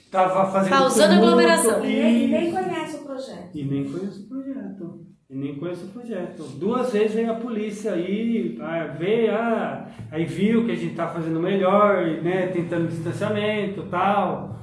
[0.08, 0.70] tava fazendo.
[0.70, 1.84] Causando aglomeração.
[1.84, 3.50] E, e nem conhece o projeto.
[3.52, 5.00] E nem conhece o projeto.
[5.28, 6.44] E nem conheço o projeto.
[6.60, 11.08] Duas vezes veio a polícia aí, ah, veio, ah, aí viu que a gente tá
[11.08, 14.54] fazendo melhor, né, tentando distanciamento tal.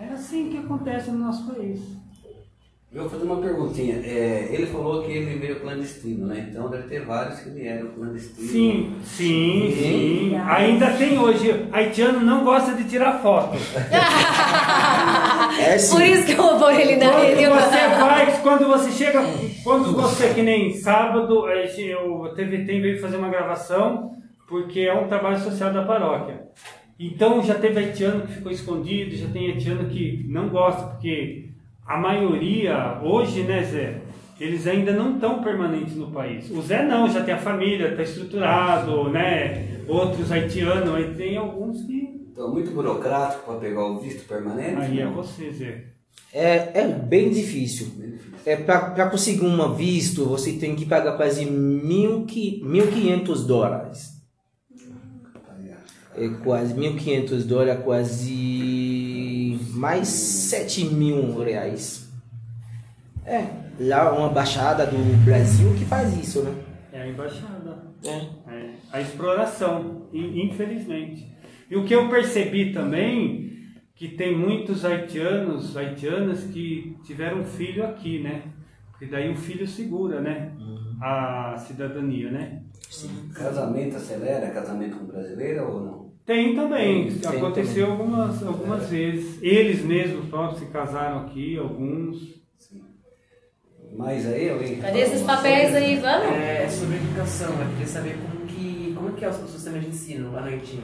[0.00, 2.00] É assim que acontece no nosso país.
[2.92, 4.00] Eu vou fazer uma perguntinha.
[4.02, 6.48] É, ele falou que ele veio clandestino, né?
[6.50, 8.48] Então deve ter vários que vieram clandestino.
[8.48, 10.36] Sim, sim, sim.
[10.36, 11.68] Ainda tem hoje.
[11.70, 13.56] Haitiano não gosta de tirar foto.
[15.60, 15.92] é sim.
[15.92, 17.46] Por isso que eu vou ele na rede.
[17.46, 19.22] Quando você vai, quando você chega,
[19.62, 24.16] quando você que nem sábado, o TVT veio fazer uma gravação,
[24.48, 26.40] porque é um trabalho social da paróquia.
[27.02, 31.46] Então já teve haitiano que ficou escondido, já tem haitiano que não gosta, porque
[31.86, 34.02] a maioria, hoje, né, Zé,
[34.38, 36.50] eles ainda não estão permanentes no país.
[36.50, 39.80] O Zé não, já tem a família, está estruturado, né?
[39.88, 42.20] Outros haitianos, aí tem alguns que.
[42.32, 44.82] Então, muito burocrático para pegar o visto permanente?
[44.82, 45.12] Aí é não?
[45.12, 45.84] é você, Zé.
[46.34, 47.86] É, é bem difícil.
[47.96, 48.34] Bem difícil.
[48.44, 54.19] É, para conseguir um visto, você tem que pagar quase 1.500 dólares.
[56.20, 62.12] É quase 1.500 dólares, quase mais 7 mil reais.
[63.24, 63.46] É,
[63.80, 66.54] lá uma embaixada do Brasil que faz isso, né?
[66.92, 67.90] É a embaixada.
[68.04, 68.52] É.
[68.52, 71.26] é a exploração, infelizmente.
[71.70, 73.52] E o que eu percebi também,
[73.94, 78.42] que tem muitos haitianos, haitianas que tiveram filho aqui, né?
[78.90, 80.52] Porque daí o filho segura, né?
[81.00, 82.62] A cidadania, né?
[83.32, 85.99] Casamento acelera casamento com brasileira ou não?
[86.30, 89.42] Tem também, Tem aconteceu algumas, algumas vezes.
[89.42, 92.40] Eles mesmos próprios se casaram aqui, alguns.
[93.96, 94.76] Mas aí alguém.
[94.76, 96.30] Cadê esses papéis aí, vamos?
[96.30, 99.88] É, sobre educação, eu queria saber como que, como que é o seu sistema de
[99.88, 100.78] ensino lá no Haiti.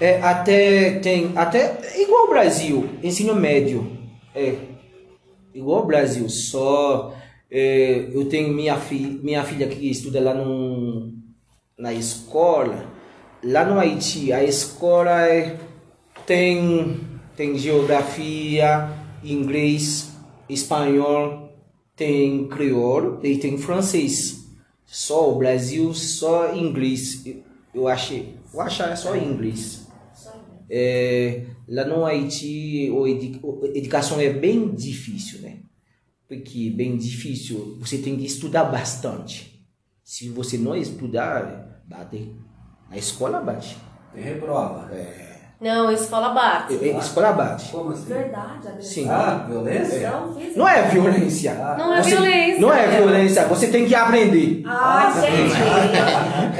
[0.00, 3.94] É, até tem, até igual o Brasil, ensino médio.
[4.34, 4.54] É,
[5.54, 7.14] igual o Brasil, só
[7.50, 11.12] é, eu tenho minha, fi, minha filha que estuda lá no,
[11.78, 12.99] na escola.
[13.42, 15.58] Lá no Haiti, a escola é,
[16.26, 17.00] tem,
[17.36, 18.90] tem geografia,
[19.24, 20.10] inglês,
[20.48, 21.50] espanhol,
[21.96, 24.44] tem crioulo e tem francês.
[24.84, 27.24] Só o Brasil, só inglês.
[27.24, 29.86] Eu- Eu achei, eu acho é só inglês.
[30.68, 35.58] É, lá no Haiti, a educação é bem difícil, né?
[36.28, 39.64] Porque bem difícil, você tem que estudar bastante.
[40.02, 42.32] Se você não estudar, bate.
[42.90, 43.78] Na escola bate.
[44.14, 44.90] Tem reprova.
[45.60, 46.78] Não, escola bate.
[46.82, 47.70] É, é, escola bate.
[47.70, 48.06] Como assim?
[48.06, 48.80] Verdade, agressão.
[48.90, 49.08] Sim.
[49.10, 50.12] Ah, violência?
[50.36, 50.58] Física.
[50.58, 51.54] Não é violência.
[51.78, 52.60] Não é Você- violência.
[52.60, 54.62] Não é violência, você tem que aprender.
[54.66, 55.52] Ah, entendi.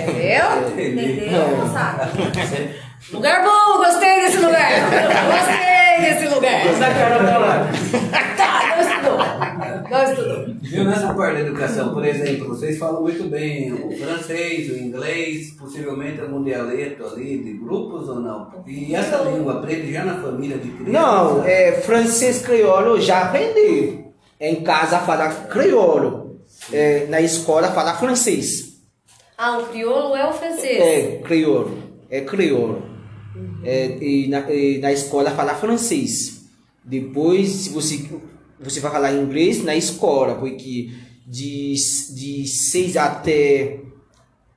[0.03, 0.47] Entendeu?
[0.73, 2.09] Entendeu, moçada?
[3.11, 4.71] Lugar bom, gostei desse lugar.
[5.31, 6.61] Gostei desse lugar.
[6.61, 7.27] Tá, não
[8.21, 8.40] estudou.
[9.91, 10.55] Não estudou.
[10.63, 15.51] Viu nessa parte da educação, por exemplo, vocês falam muito bem o francês, o inglês,
[15.53, 18.51] possivelmente algum dialeto ali de grupos ou não?
[18.67, 20.93] E essa língua aprende já na família de criança?
[20.93, 24.05] Não, é francês crioulo já aprendi.
[24.41, 26.41] Em casa fala crioulo.
[26.73, 28.81] É, na escola fala francês.
[29.37, 30.79] Ah, o crioulo é o francês.
[30.79, 31.79] É crioulo.
[32.09, 32.83] É crioulo.
[33.65, 36.41] É, e, na, e na escola fala francês.
[36.85, 38.09] Depois, se você,
[38.61, 40.91] você vai falar inglês na escola, porque
[41.27, 41.75] de,
[42.15, 43.81] de seis até,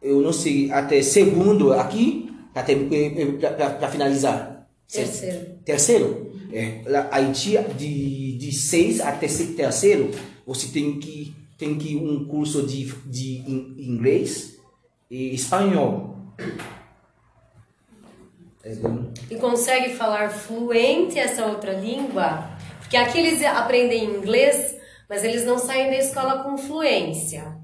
[0.02, 4.68] eu não sei, até segundo aqui, até para finalizar.
[4.92, 5.40] Terceiro.
[5.66, 6.34] Terceiro?
[6.52, 10.12] É, Haiti, de, de seis até terceiro,
[10.46, 14.58] você tem que tem que um curso de, de in- inglês
[15.10, 16.18] e espanhol.
[18.64, 18.76] É.
[19.30, 22.53] E consegue falar fluente essa outra língua?
[22.84, 24.76] Porque aqui eles aprendem inglês,
[25.10, 27.58] mas eles não saem da escola com fluência.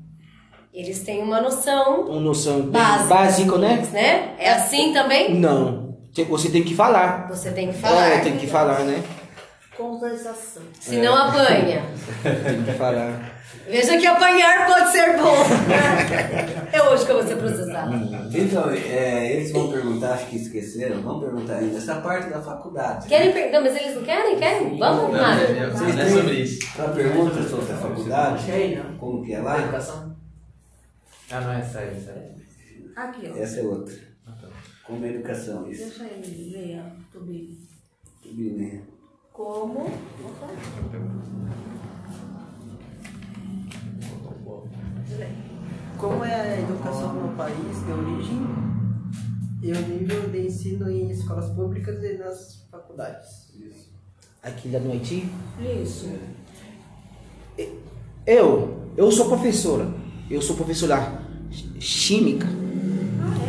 [0.73, 3.57] Eles têm uma noção Uma noção básica.
[3.57, 3.87] né?
[3.91, 4.35] né?
[4.37, 5.33] É assim também?
[5.35, 5.97] Não.
[6.29, 7.27] Você tem que falar.
[7.29, 8.07] Você tem que falar.
[8.07, 9.03] É, tem que falar, né?
[9.79, 10.63] Conversação.
[10.77, 11.85] Se não apanha.
[12.21, 13.39] Tem que falar.
[13.65, 15.37] Veja que apanhar pode ser bom.
[16.73, 17.95] é hoje que eu vou ser processada.
[18.33, 23.07] Então, é, eles vão perguntar, acho que esqueceram, vão perguntar ainda essa parte da faculdade.
[23.07, 23.53] Querem per...
[23.53, 24.37] Não, mas eles não querem?
[24.37, 24.77] Querem?
[24.77, 25.45] Vamos, Não, Mário.
[25.45, 26.73] é, Vocês não é têm sobre isso.
[26.75, 28.97] Pra pergunta sobre a faculdade, não?
[28.97, 29.59] como que é lá?
[29.59, 30.13] educação?
[31.31, 32.31] Ah, não é essa aí, essa aí.
[32.97, 33.37] Aqui, ó.
[33.37, 33.95] Essa é outra.
[34.83, 35.83] Como é educação, isso.
[35.85, 37.57] Deixa ele ler, ó, Tubinho.
[38.21, 38.98] Tudo bem.
[39.39, 39.89] Como?
[45.97, 48.41] Como é a educação no país de origem
[49.63, 53.53] e o nível de ensino em escolas públicas e nas faculdades?
[54.43, 55.29] Aqui lá no Haiti.
[55.81, 56.09] Isso.
[58.27, 59.87] Eu, eu sou professora.
[60.29, 61.23] Eu sou professora
[61.79, 62.47] química.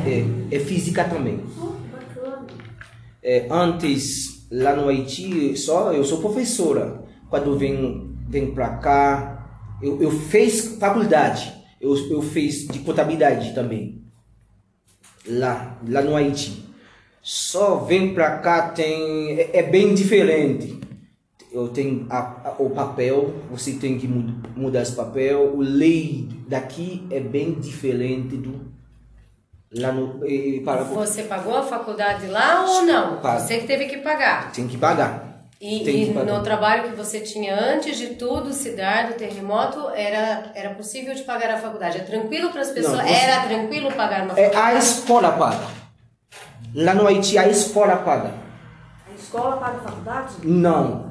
[0.07, 1.45] É, é física também.
[1.59, 2.47] Oh, bacana.
[3.21, 7.05] É, antes, lá no Haiti, só eu sou professora.
[7.29, 11.53] Quando vem, vem pra cá, eu, eu fiz faculdade.
[11.81, 14.03] Eu, eu fiz de contabilidade também.
[15.27, 16.65] Lá, lá no Haiti.
[17.23, 20.81] Só vem pra cá, tem, é, é bem diferente.
[21.53, 25.55] Eu tenho a- a- o papel, você tem que mud- mudar esse papel.
[25.55, 28.71] O lei daqui é bem diferente do
[29.75, 33.17] lá no eh, para Você pagou a faculdade lá ou não?
[33.19, 33.41] Pago.
[33.41, 34.51] Você que teve que pagar.
[34.53, 35.29] tem que pagar.
[35.61, 36.33] E, e que pagar.
[36.39, 41.15] no trabalho que você tinha antes de tudo, se dar do terremoto, era, era possível
[41.15, 41.99] de pagar a faculdade?
[41.99, 42.97] É tranquilo para as pessoas?
[42.99, 44.77] Não, você- Era tranquilo pagar uma É faculdade?
[44.77, 45.67] a escola paga.
[46.75, 48.33] Lá no Haiti a escola paga.
[49.07, 50.35] A escola paga a faculdade?
[50.45, 51.11] Não.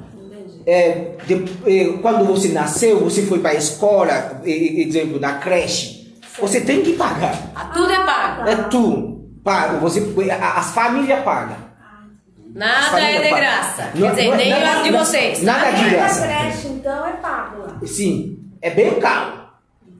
[0.66, 4.50] É, de- é, quando você nasceu, você foi para a escola, e-
[4.82, 5.99] e- exemplo, na creche,
[6.38, 7.34] você tem que pagar.
[7.54, 8.48] Ah, Tudo é pago.
[8.48, 9.30] É tu.
[9.42, 9.78] Paga.
[9.78, 11.56] Você, a- as famílias pagam.
[12.52, 13.40] Nada é de paga.
[13.40, 13.90] graça.
[13.94, 15.42] Não- Quer dizer, não é- nem nada- de nada- vocês.
[15.42, 16.24] Nada de Mas graça.
[16.24, 17.80] a creche, então, é pago lá.
[17.86, 18.38] Sim.
[18.60, 19.40] É bem caro.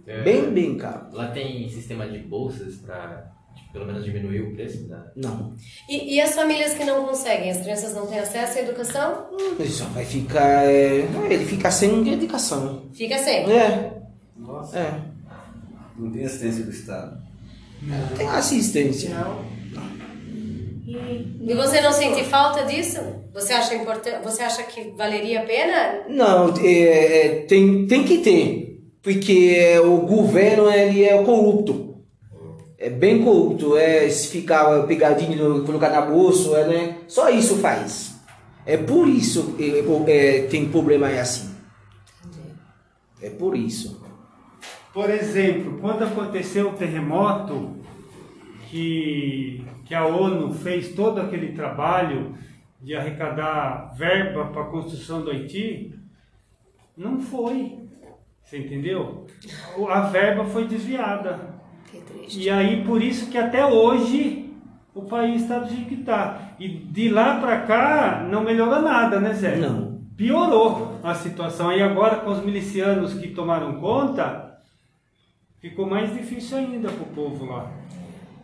[0.06, 1.06] É, Bem, bem caro.
[1.12, 3.30] Lá tem sistema de bolsas para
[3.72, 5.04] pelo menos diminuir o preço da.
[5.14, 5.54] Não.
[5.88, 7.48] E, e as famílias que não conseguem?
[7.52, 9.26] As crianças não têm acesso à educação?
[9.56, 10.64] Ele só vai ficar.
[10.66, 12.88] é, ele fica sem dedicação.
[12.92, 13.48] Fica sem.
[13.52, 13.92] É.
[14.36, 14.76] Nossa.
[14.76, 14.94] É.
[15.96, 17.22] Não tem assistência do Estado.
[18.16, 19.10] Tem assistência.
[20.86, 22.98] E você não sente falta disso?
[23.32, 24.22] Você acha importante?
[24.24, 26.04] Você acha que valeria a pena?
[26.08, 28.80] Não, é, é, tem, tem que ter.
[29.02, 32.02] Porque o governo ele é corrupto.
[32.76, 33.76] É bem corrupto.
[33.76, 36.96] É, se ficar pegadinho, colocar na bolsa, é, né?
[37.06, 38.16] só isso faz.
[38.66, 41.50] É por isso que é, tem problema assim.
[43.22, 43.99] É por isso.
[44.92, 47.76] Por exemplo, quando aconteceu o terremoto,
[48.70, 52.34] que, que a ONU fez todo aquele trabalho
[52.80, 55.94] de arrecadar verba para a construção do Haiti,
[56.96, 57.78] não foi.
[58.42, 59.26] Você entendeu?
[59.88, 61.60] A verba foi desviada.
[61.90, 62.40] Que triste.
[62.40, 64.52] E aí, por isso que até hoje
[64.94, 66.54] o país está do jeito que está.
[66.58, 69.56] E de lá para cá não melhorou nada, né, Zé?
[69.56, 70.00] Não.
[70.16, 71.72] Piorou a situação.
[71.72, 74.49] E agora com os milicianos que tomaram conta,
[75.60, 77.70] ficou mais difícil ainda para o povo lá.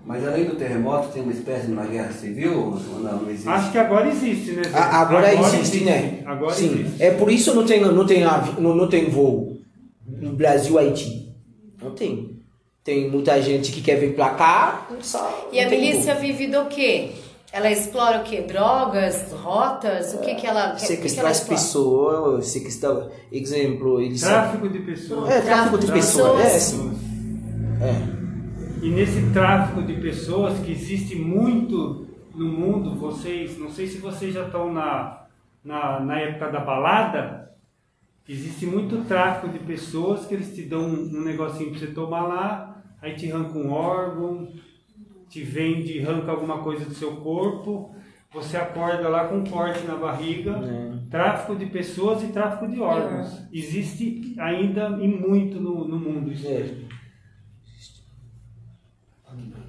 [0.05, 3.23] Mas além do terremoto, tem uma espécie de uma guerra civil ou não?
[3.23, 3.49] Não existe?
[3.49, 4.63] Acho que agora existe, né?
[4.73, 6.23] A- Agora, existe, né?
[6.25, 6.81] Agora Sim.
[6.81, 7.03] existe.
[7.03, 8.23] É por isso não tem, não tem,
[8.59, 9.59] não, não tem voo
[10.07, 11.35] no Brasil Haiti.
[11.83, 12.37] Não tem.
[12.85, 14.87] Tem muita gente que quer vir pra cá.
[15.01, 16.23] Só E a milícia voo.
[16.23, 17.11] vive do quê?
[17.53, 18.43] Ela explora o quê?
[18.43, 20.15] Drogas, rotas?
[20.15, 20.79] O que que ela...
[20.79, 23.09] Sequestrar as pessoas, sequestrar.
[23.33, 24.21] Exemplo, eles.
[24.21, 25.31] Tráfico de pessoas.
[25.31, 26.41] É, tráfico de pessoas.
[26.41, 26.63] É, pessoas.
[26.63, 27.06] sim.
[27.81, 28.85] É.
[28.85, 34.35] E nesse tráfico de pessoas que existe muito no mundo, vocês, não sei se vocês
[34.35, 35.27] já estão na,
[35.65, 37.53] na, na época da balada,
[38.29, 42.27] existe muito tráfico de pessoas que eles te dão um, um negocinho para você tomar
[42.27, 44.49] lá, aí te arranca um órgão,
[45.29, 47.95] te vende, arranca alguma coisa do seu corpo,
[48.33, 50.61] você acorda lá com um corte na barriga,
[51.11, 53.43] tráfico de pessoas e tráfico de órgãos.
[53.51, 56.47] Existe ainda e muito no, no mundo isso.
[56.47, 56.96] É.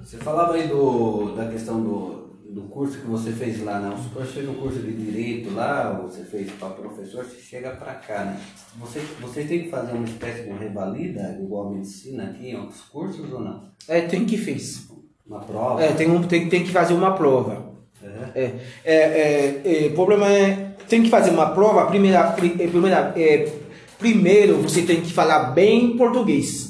[0.08, 3.94] Você falava aí do, da questão do, do curso que você fez lá, né?
[4.14, 8.24] Você fez um curso de direito lá, você fez para professor, você chega para cá,
[8.24, 8.40] né?
[8.80, 12.80] Você, você tem que fazer uma espécie de revalida, igual a medicina aqui, em outros
[12.90, 13.64] cursos ou não?
[13.86, 14.88] É, tem que fez.
[15.26, 15.82] Uma prova?
[15.82, 17.74] É, tem, um, tem, tem que fazer uma prova.
[18.02, 18.40] É.
[18.44, 22.66] É, é, é, é, o problema é, tem que fazer uma prova, primeira, pri- é,
[22.66, 23.52] primeira, é,
[23.98, 26.67] primeiro você tem que falar bem português.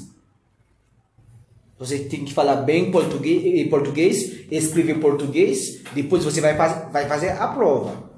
[1.78, 7.30] Você tem que falar bem português, eh, português escrever português, depois você vai, vai fazer
[7.30, 8.10] a prova.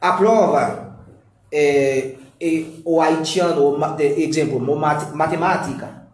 [0.00, 0.98] A prova,
[1.52, 4.58] é, é, o haitiano, exemplo,
[5.14, 6.08] matemática,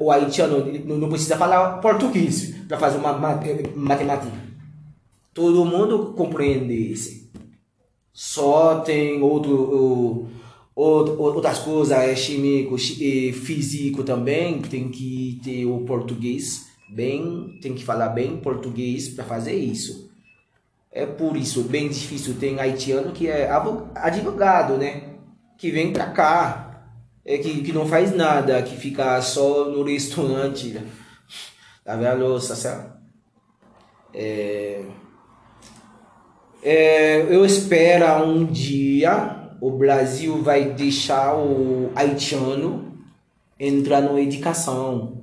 [0.00, 3.40] o haitiano não precisa falar português para fazer uma ma-
[3.74, 4.32] matemática.
[5.32, 7.30] Todo mundo compreende isso.
[8.12, 10.28] Só tem outro-
[10.80, 17.74] outras coisas, é químico, chi- eh, físico também, tem que ter o português bem, tem
[17.74, 20.08] que falar bem português para fazer isso.
[20.92, 22.34] É por isso bem difícil.
[22.38, 23.50] Tem haitiano que é
[23.94, 25.14] advogado, né?
[25.58, 26.92] Que vem pra cá,
[27.24, 30.80] é que, que não faz nada, que fica só no restaurante,
[31.84, 32.90] lavar a louça, sabe?
[34.14, 34.82] É,
[36.62, 42.98] é, eu espero um dia o Brasil vai deixar o haitiano
[43.58, 45.22] entrar na educação.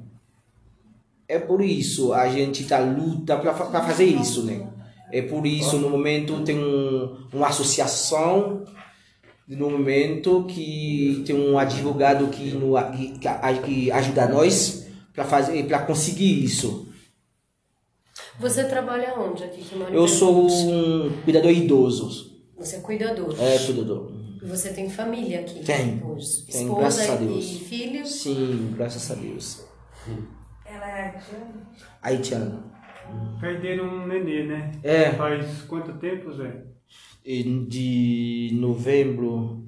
[1.27, 4.67] É por isso a gente tá luta para fazer isso, né?
[5.11, 8.63] É por isso no momento tem um, uma associação
[9.47, 13.19] no momento que tem um advogado que, no, que,
[13.63, 16.87] que ajuda nós para fazer para conseguir isso.
[18.39, 19.63] Você trabalha onde aqui?
[19.63, 22.35] Que mora Eu sou um cuidador idoso.
[22.57, 23.35] Você é cuidador.
[23.39, 24.11] É, cuidador.
[24.45, 25.63] E você tem família aqui?
[25.63, 26.05] Tenho.
[26.07, 26.43] Hoje?
[26.45, 27.49] Tenho, Esposa graças a e Deus.
[27.61, 28.09] filhos?
[28.11, 29.65] Sim, graças a Deus.
[30.65, 31.69] Ela é haitiana?
[32.01, 32.63] Haitiano.
[33.39, 34.71] Perderam um nenê, né?
[34.83, 35.11] É.
[35.13, 36.63] Faz quanto tempo, Zé?
[37.23, 39.65] De novembro,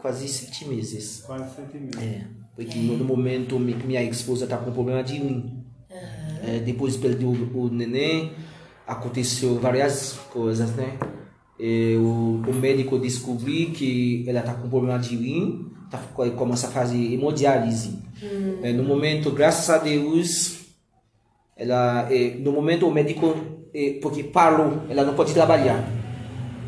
[0.00, 1.22] quase sete meses.
[1.26, 2.00] Quase sete meses.
[2.00, 5.64] É, porque no no momento mi- minha esposa tá com problema de rim.
[6.44, 8.32] É, depois perdeu o, o neném,
[8.86, 10.96] aconteceu várias coisas, né?
[11.98, 16.70] O, o médico descobriu que ela tá com problema de rim, tá, co- começa a
[16.70, 17.98] fazer hemodiálise.
[18.62, 20.60] É, no momento, graças a Deus,
[21.56, 23.34] ela, é, no momento o médico,
[23.74, 25.88] é, porque parou, ela não pode trabalhar.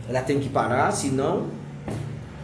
[0.09, 1.49] Ela tem que parar, senão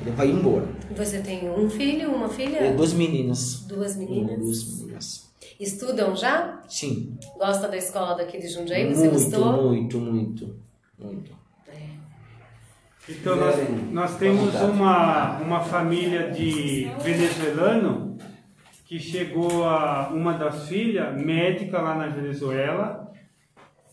[0.00, 0.66] ele vai embora.
[0.96, 2.56] Você tem um filho, uma filha?
[2.58, 3.64] É, dois meninos.
[3.66, 4.38] Duas meninas?
[4.38, 5.30] Duas meninas.
[5.58, 6.62] Estudam já?
[6.68, 7.16] Sim.
[7.38, 8.92] Gosta da escola daqui de Jundiaí?
[8.94, 9.62] Você muito, gostou?
[9.62, 10.56] muito, muito,
[10.98, 11.30] muito.
[13.10, 13.56] Então nós,
[13.90, 18.18] nós temos uma, uma família de venezuelano
[18.86, 23.12] que chegou a uma das filhas, médica lá na Venezuela,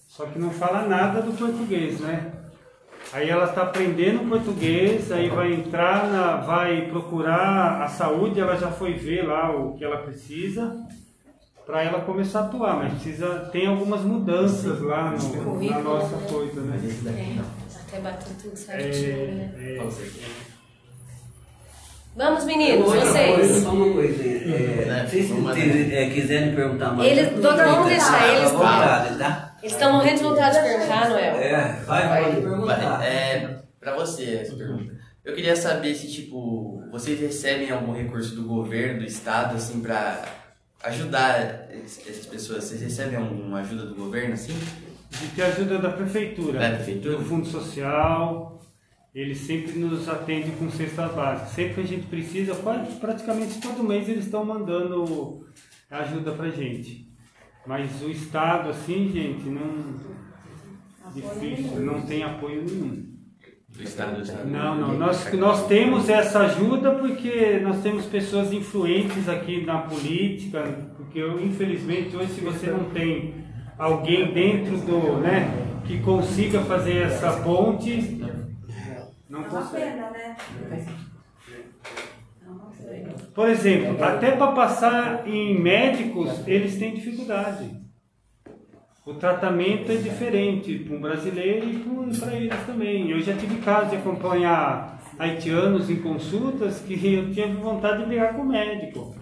[0.08, 2.32] só que não fala nada do português, né?
[3.14, 8.70] Aí ela está aprendendo português, aí vai entrar, na, vai procurar a saúde, ela já
[8.70, 10.76] foi ver lá o que ela precisa
[11.66, 16.28] para ela começar a atuar, mas precisa tem algumas mudanças lá no, na nossa né?
[16.30, 16.80] coisa, né?
[17.92, 19.52] É, até bater tudo certinho, né?
[19.58, 20.48] É, é,
[22.16, 23.64] Vamos, meninos, Outra coisa, vocês.
[23.64, 24.36] só uma coisinha.
[24.38, 25.08] É, Né?
[25.08, 27.12] vocês Vamos te- é, quiserem perguntar mais.
[27.12, 28.28] Eles- toda- vamos deixar tá?
[28.34, 29.58] eles À vontade, tá?
[29.62, 31.36] Eles estão morrendo de vontade de perguntar, Noel.
[31.36, 33.06] É, vai, pode perguntar.
[33.06, 34.98] É, pra você essa pergunta.
[35.24, 40.24] Eu queria saber se, tipo, vocês recebem algum recurso do governo, do estado, assim, pra
[40.86, 42.64] ajudar es- essas pessoas.
[42.64, 44.58] Vocês recebem alguma ajuda do governo, assim?
[45.10, 47.18] De ter ajuda da prefeitura, Da prefeitura?
[47.18, 48.62] do fundo social,
[49.14, 51.50] eles sempre nos atendem com cestas básicas.
[51.52, 55.46] Sempre que a gente precisa, quase, praticamente todo mês eles estão mandando
[55.90, 57.08] ajuda pra gente.
[57.66, 60.18] Mas o Estado, assim, gente, não.
[61.14, 63.08] Difícil, não tem apoio nenhum.
[63.70, 64.50] Do estado do estado?
[64.50, 64.98] Não, não.
[64.98, 70.64] Nós, nós temos essa ajuda porque nós temos pessoas influentes aqui na política,
[70.96, 73.37] porque eu, infelizmente hoje se você não tem
[73.78, 78.22] alguém dentro do, né, que consiga fazer essa ponte,
[79.30, 79.98] não consegue.
[83.34, 87.70] Por exemplo, até para passar em médicos, eles têm dificuldade.
[89.06, 93.10] O tratamento é diferente para um brasileiro e para eles também.
[93.12, 98.34] Eu já tive caso de acompanhar haitianos em consultas que eu tinha vontade de ligar
[98.34, 99.16] com o médico,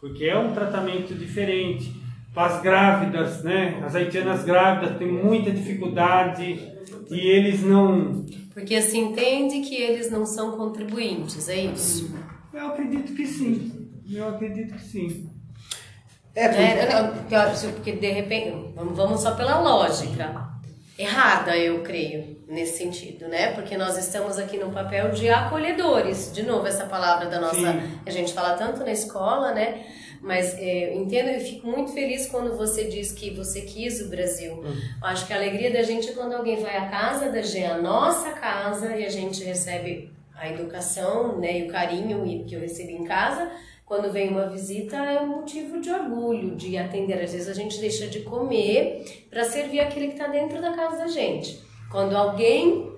[0.00, 1.99] porque é um tratamento diferente.
[2.34, 3.80] Para as grávidas, né?
[3.84, 6.72] As haitianas grávidas têm muita dificuldade
[7.10, 8.24] e eles não.
[8.54, 12.14] Porque se entende que eles não são contribuintes, é isso?
[12.52, 13.88] Eu acredito que sim.
[14.08, 15.30] Eu acredito que sim.
[16.34, 20.48] É, porque- É, porque- de repente, vamos- vamos só pela lógica.
[20.98, 23.52] Errada, eu creio, nesse sentido, né?
[23.52, 26.30] Porque nós estamos aqui no papel de acolhedores.
[26.32, 27.54] De novo, essa palavra da nossa.
[27.56, 27.80] Sim.
[28.04, 29.82] A gente fala tanto na escola, né?
[30.20, 34.08] Mas é, eu entendo e fico muito feliz quando você diz que você quis o
[34.08, 34.62] Brasil.
[34.62, 37.64] Eu acho que a alegria da gente é quando alguém vai à casa da gente,
[37.64, 42.60] a nossa casa, e a gente recebe a educação né, e o carinho que eu
[42.60, 43.50] recebi em casa.
[43.84, 47.20] Quando vem uma visita é um motivo de orgulho, de atender.
[47.20, 50.98] Às vezes a gente deixa de comer para servir aquele que está dentro da casa
[50.98, 51.60] da gente.
[51.90, 52.89] Quando alguém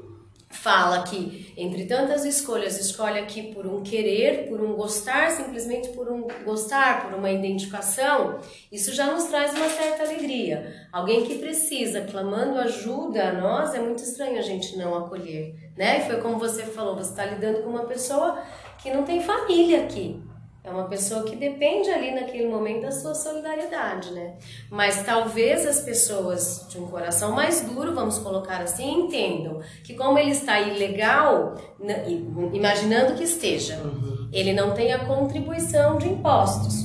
[0.53, 6.11] fala que entre tantas escolhas escolhe aqui por um querer, por um gostar, simplesmente por
[6.11, 8.39] um gostar, por uma identificação,
[8.71, 10.87] isso já nos traz uma certa alegria.
[10.93, 16.01] Alguém que precisa, clamando ajuda a nós, é muito estranho a gente não acolher, né?
[16.01, 18.43] Foi como você falou, você está lidando com uma pessoa
[18.79, 20.23] que não tem família aqui.
[20.65, 24.35] É uma pessoa que depende ali naquele momento da sua solidariedade, né?
[24.71, 30.17] Mas talvez as pessoas de um coração mais duro, vamos colocar assim, entendam que como
[30.19, 31.57] ele está ilegal,
[32.07, 32.25] i-
[32.57, 33.77] imaginando que esteja,
[34.33, 36.85] ele não tem a contribuição de impostos.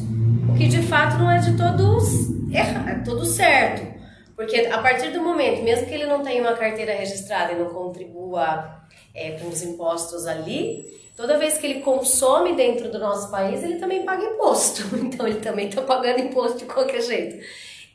[0.49, 3.95] O que de fato não é de todos errado, é todo certo.
[4.35, 7.69] Porque a partir do momento, mesmo que ele não tenha uma carteira registrada e não
[7.69, 8.81] contribua
[9.13, 13.79] é, com os impostos ali, toda vez que ele consome dentro do nosso país, ele
[13.79, 14.83] também paga imposto.
[15.07, 17.43] Então ele também está pagando imposto de qualquer jeito.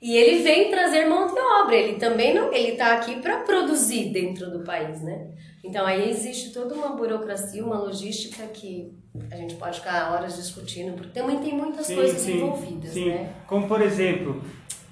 [0.03, 4.13] E ele vem trazer mão de obra, ele também não, ele está aqui para produzir
[4.13, 5.29] dentro do país, né?
[5.63, 8.93] Então aí existe toda uma burocracia, uma logística que
[9.31, 13.11] a gente pode ficar horas discutindo, porque também tem muitas coisas envolvidas, sim.
[13.11, 13.33] né?
[13.47, 14.43] Como por exemplo,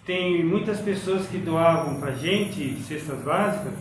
[0.06, 3.74] tem muitas pessoas que doavam pra gente cestas básicas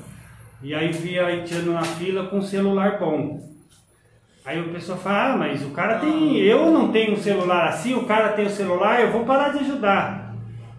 [0.64, 3.49] e aí via haitiano na fila com celular bom.
[4.50, 6.38] Aí o pessoal fala, ah, mas o cara tem.
[6.38, 9.60] Eu não tenho um celular assim, o cara tem o celular, eu vou parar de
[9.60, 10.34] ajudar.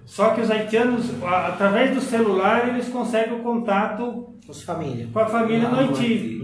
[0.05, 5.07] Só que os haitianos, através do celular, eles conseguem o contato Os família.
[5.13, 6.41] com a família no Haiti.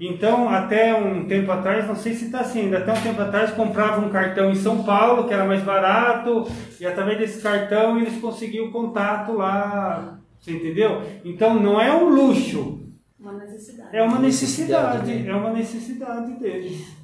[0.00, 3.52] Então, até um tempo atrás, não sei se está assim, ainda até um tempo atrás
[3.52, 6.44] comprava um cartão em São Paulo, que era mais barato,
[6.80, 11.02] e através desse cartão eles conseguiam o contato lá, você entendeu?
[11.24, 12.83] Então, não é um luxo,
[13.24, 13.96] Uma necessidade.
[13.96, 16.94] é uma necessidade, Necessidade, é uma necessidade deles.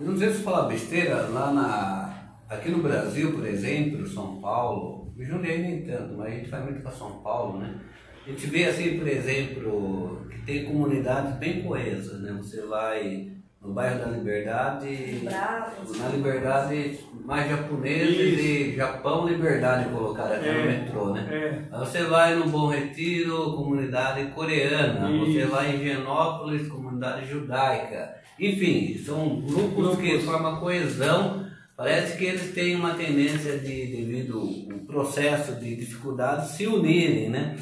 [0.00, 2.32] Eu não sei se falar besteira, lá na.
[2.48, 6.64] Aqui no Brasil, por exemplo, São Paulo, e Jundiaí nem tanto, mas a gente vai
[6.64, 7.78] muito para São Paulo, né?
[8.26, 12.32] A gente vê assim, por exemplo, que tem comunidades bem coesas, né?
[12.38, 13.32] Você vai
[13.64, 15.20] no bairro da Liberdade.
[15.24, 15.98] Bravos.
[15.98, 21.28] Na Liberdade, mais japoneses e Japão Liberdade colocaram aqui no É, metrô, né?
[21.30, 21.74] é.
[21.74, 25.08] Aí você vai no Bom Retiro, comunidade coreana.
[25.20, 25.50] Você Isso.
[25.50, 28.14] vai em Genópolis, comunidade judaica.
[28.38, 31.46] Enfim, são grupos que formam coesão.
[31.76, 34.40] Parece que eles têm uma tendência de, devido
[34.70, 37.56] ao processo de dificuldade, se unirem, né?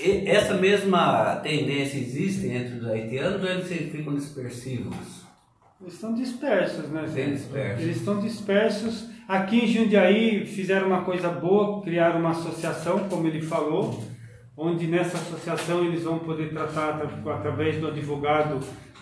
[0.00, 5.21] E essa mesma tendência existe entre os haitianos ou eles ficam dispersivos?
[5.82, 7.04] Eles estão dispersos, né?
[7.12, 7.82] Bem dispersos.
[7.82, 9.08] Eles estão dispersos.
[9.28, 14.02] Aqui em Jundiaí fizeram uma coisa boa, criaram uma associação, como ele falou,
[14.56, 18.60] onde nessa associação eles vão poder tratar atra- através do advogado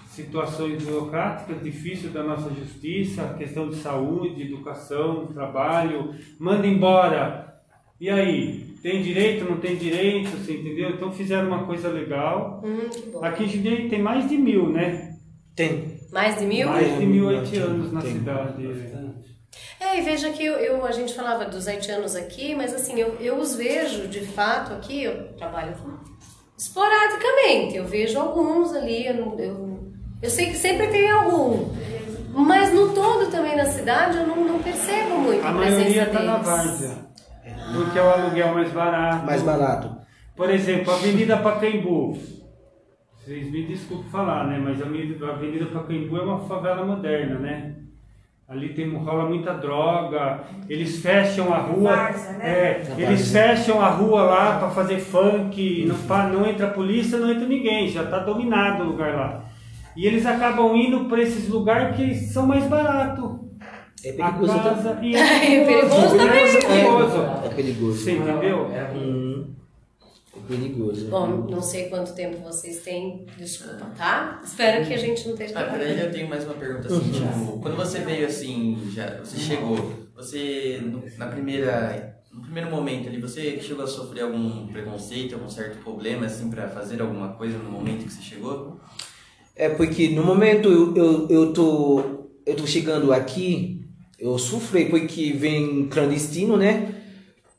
[0.09, 7.55] situações burocráticas difíceis da nossa justiça, questão de saúde, educação, trabalho, manda embora.
[8.01, 10.91] E aí, tem direito, não tem direito, você entendeu?
[10.91, 12.63] Então fizeram uma coisa legal.
[12.65, 13.21] Hum.
[13.23, 15.17] Aqui em Jundiaí tem mais de mil, né?
[15.55, 15.90] Tem.
[16.13, 16.69] Mais de mil?
[16.69, 18.13] Mais de mil haitianos na tem.
[18.15, 18.91] cidade.
[19.81, 23.17] É, e veja que eu, eu- a gente falava dos haitianos aqui, mas assim, eu,
[23.21, 25.73] eu os vejo de fato aqui, eu trabalho
[26.57, 29.93] esporadicamente, eu vejo alguns ali, eu, eu,
[30.23, 31.71] eu sei que sempre tem algum,
[32.35, 36.21] mas no todo também na cidade eu não, não percebo muito A a, maioria está
[36.23, 37.11] na várzea.
[37.73, 39.25] Porque é o aluguel mais barato.
[39.27, 39.97] Mais barato.
[40.37, 42.19] Por exemplo, a Avenida Pacaembu.
[43.31, 44.59] Vocês me desculpem falar, né?
[44.61, 47.75] Mas a Avenida a Pacaembu é uma favela moderna, né?
[48.49, 51.95] Ali tem, rola muita droga, eles fecham a rua.
[51.95, 52.45] Várzea, né?
[52.51, 57.19] É, eles fecham a rua lá para fazer funk, não, pa- não entra a polícia,
[57.19, 59.45] não entra ninguém, já está dominado o lugar lá.
[59.97, 63.31] E eles acabam indo para esses lugares que são mais baratos.
[64.05, 65.13] É A perigoso casa também.
[65.13, 65.21] e é
[65.63, 66.27] É perigoso também.
[66.43, 67.23] É perigoso.
[67.45, 67.99] É perigoso.
[68.03, 68.67] Você entendeu?
[68.67, 69.60] Hum, é
[70.51, 71.09] perigoso.
[71.09, 74.41] Bom, não sei quanto tempo vocês têm, desculpa, tá?
[74.45, 77.59] Espero que a gente não esteja Ah, peraí, eu tenho mais uma pergunta assim, tipo,
[77.61, 83.21] quando você veio assim, já, você chegou, você no- na primeira, no primeiro momento ali,
[83.21, 87.71] você chegou a sofrer algum preconceito, algum certo problema assim pra fazer alguma coisa no
[87.71, 88.81] momento que você chegou?
[89.57, 92.01] É porque no momento eu, eu, eu, tô,
[92.47, 93.85] eu tô chegando aqui,
[94.19, 96.95] eu sofri porque vem clandestino, né?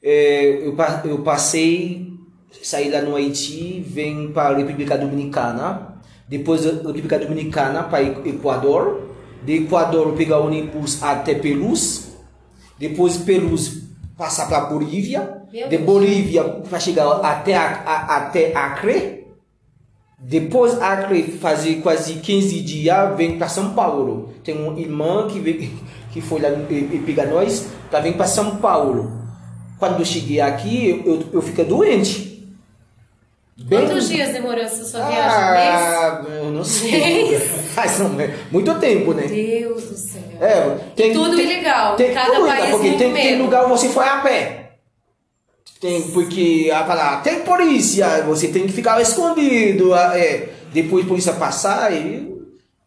[0.02, 0.76] É, eu,
[1.06, 2.11] eu passei,
[2.64, 5.96] saí lá no Haiti, vem para a República Dominicana,
[6.28, 9.10] depois da República Dominicana para Equador,
[9.44, 12.12] de Equador pegar o ônibus até Peluz,
[12.78, 13.82] depois Peluz
[14.18, 15.78] passar para Bolívia, Meu de.
[15.78, 19.26] Bolívia para chegar até, a, a- até Acre,
[20.20, 24.34] depois Acre fazer quase 15 dias vem para São Paulo.
[24.44, 25.72] Tem uma irmã que vem,
[26.12, 29.12] que foi lá e, e pegar nós para vir para São Paulo.
[29.80, 32.31] Quando eu cheguei aqui, eu, eu, eu fiquei doente.
[33.66, 35.38] Bem- Quantos dias demorou essa sua viagem?
[35.38, 35.76] Um mês?
[35.76, 37.38] Ah, eu não sei.
[37.76, 38.10] Faz um-
[38.52, 39.28] muito tempo, né?
[39.28, 40.22] Deus do céu.
[40.40, 40.62] É,
[40.96, 44.18] tem, Tudo tem, ilegal, Tem cada tudo, país porque tem, tem lugar você foi a
[44.22, 44.58] pé.
[45.80, 49.94] Tem, porque a falar, tem polícia, você tem que ficar escondido.
[49.94, 52.32] ah, É, depois a polícia passar e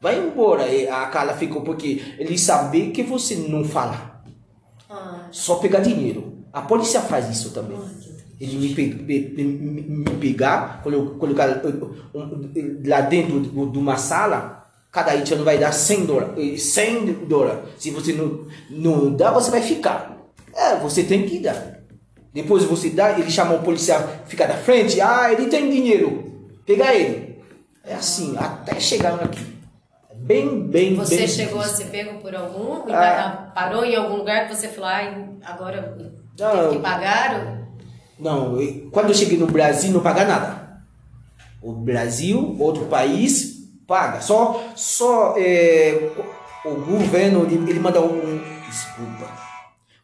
[0.01, 0.68] vai embora.
[0.68, 4.22] E a cara ficou porque ele sabia que você não fala,
[4.91, 6.35] Ah, só pegar dinheiro.
[6.53, 7.77] A polícia faz isso também.
[8.41, 11.47] Ele me, pe- me, me pegar, colo- colocar
[12.87, 16.62] lá dentro de uma sala, cada haitiano vai dar 100 dólares.
[16.62, 17.61] 100 dólares.
[17.78, 20.16] Se você não, não dá, você vai ficar.
[20.55, 21.74] É, você tem que dar.
[22.32, 26.93] Depois você dá, ele chama o policial, fica da frente, ah, ele tem dinheiro, pega
[26.93, 27.39] ele.
[27.85, 29.45] É assim, até chegar aqui.
[30.11, 31.85] É Bem, bem, Você bem chegou a difícil.
[31.87, 32.93] ser pego por algum?
[32.93, 33.53] Ah.
[33.55, 35.97] Parou em algum lugar que você falou, ai, agora
[36.39, 36.51] Não.
[36.62, 37.63] teve que pagar?
[38.18, 40.64] Não, eu- quando eu cheguei no Brasil, não paga nada.
[41.62, 44.20] O Brasil, outro país, paga.
[44.20, 46.10] Só, só é,
[46.64, 48.40] o governo, ele, manda um.
[48.68, 49.30] Desculpa.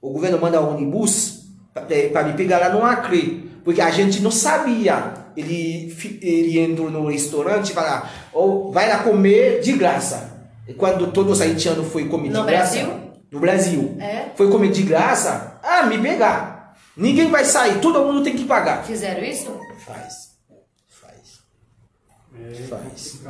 [0.01, 1.45] O governo manda um ônibus
[1.75, 3.49] para me pegar lá no Acre.
[3.65, 5.15] Porque a gente não sabia.
[5.37, 10.31] Ele, ele entrou no restaurante e fala, oh, vai lá comer de graça.
[10.67, 12.75] E quando todos os haitianos foi comer No de graça.
[12.77, 13.01] Brasil?
[13.31, 13.97] No Brasil.
[14.01, 14.27] É?
[14.35, 15.59] Foi comer de graça.
[15.63, 16.60] Ah, me pegar.
[16.97, 18.85] Ninguém vai sair, todo mundo tem que pagar.
[18.85, 19.51] Fizeram isso?
[19.87, 20.31] Faz.
[20.89, 21.41] Faz.
[22.69, 23.21] Faz.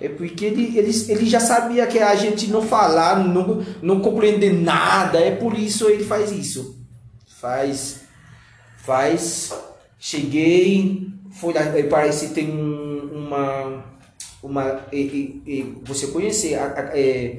[0.00, 4.52] É porque ele, ele, ele já sabia que a gente não falar, não, não compreender
[4.52, 5.18] nada.
[5.20, 6.80] É por isso ele faz isso.
[7.40, 8.00] Faz.
[8.78, 9.52] Faz.
[9.98, 11.08] Cheguei.
[11.32, 13.84] Foi lá, eh, parece que tem um- uma.
[14.42, 17.38] uma e, e- e você conhece a, a, é,